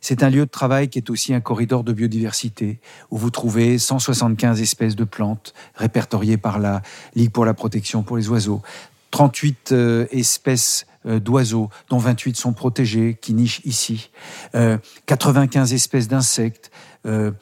[0.00, 2.80] C'est un lieu de travail qui est aussi un corridor de biodiversité,
[3.10, 6.82] où vous trouvez 175 espèces de plantes répertoriées par la
[7.14, 8.62] Ligue pour la protection pour les oiseaux,
[9.10, 14.10] 38 euh, espèces euh, d'oiseaux, dont 28 sont protégées, qui nichent ici,
[14.54, 16.70] euh, 95 espèces d'insectes,
[17.06, 17.32] euh,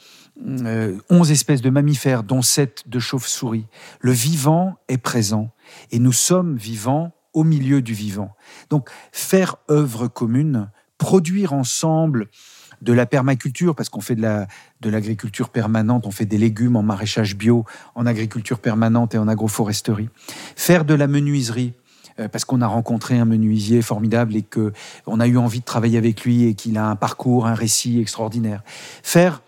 [0.45, 3.65] euh, 11 espèces de mammifères, dont 7 de chauves-souris.
[3.99, 5.51] Le vivant est présent,
[5.91, 8.35] et nous sommes vivants au milieu du vivant.
[8.69, 12.27] Donc, faire œuvre commune, produire ensemble
[12.81, 14.47] de la permaculture, parce qu'on fait de la
[14.81, 19.27] de l'agriculture permanente, on fait des légumes en maraîchage bio, en agriculture permanente et en
[19.27, 20.09] agroforesterie.
[20.55, 21.73] Faire de la menuiserie,
[22.19, 24.73] euh, parce qu'on a rencontré un menuisier formidable et que
[25.05, 27.99] on a eu envie de travailler avec lui et qu'il a un parcours, un récit
[27.99, 28.61] extraordinaire.
[29.03, 29.41] Faire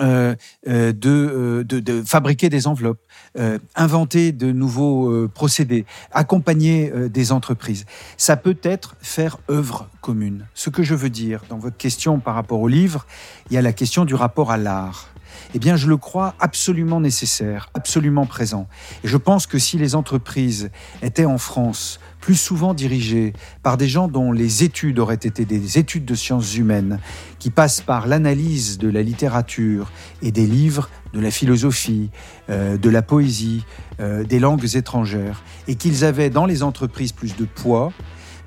[0.00, 0.34] euh,
[0.68, 3.00] euh, de, euh, de, de fabriquer des enveloppes,
[3.38, 7.84] euh, inventer de nouveaux procédés, accompagner des entreprises.
[8.16, 10.46] Ça peut être faire œuvre commune.
[10.54, 13.06] Ce que je veux dire dans votre question par rapport au livre,
[13.50, 15.08] il y a la question du rapport à l'art.
[15.54, 18.68] Eh bien, je le crois absolument nécessaire, absolument présent.
[19.04, 20.70] Et je pense que si les entreprises
[21.02, 25.78] étaient en France plus souvent dirigées par des gens dont les études auraient été des
[25.78, 26.98] études de sciences humaines,
[27.38, 32.10] qui passent par l'analyse de la littérature et des livres, de la philosophie,
[32.50, 33.64] euh, de la poésie,
[34.00, 37.92] euh, des langues étrangères, et qu'ils avaient dans les entreprises plus de poids,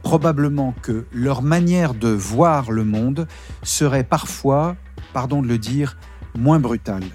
[0.03, 3.29] probablement que leur manière de voir le monde
[3.63, 4.75] serait parfois,
[5.13, 5.95] pardon de le dire,
[6.37, 7.05] moins brutale.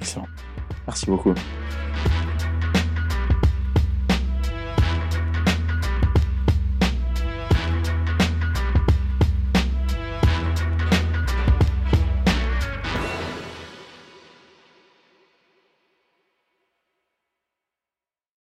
[0.00, 0.28] Excellent.
[0.86, 1.34] Merci beaucoup.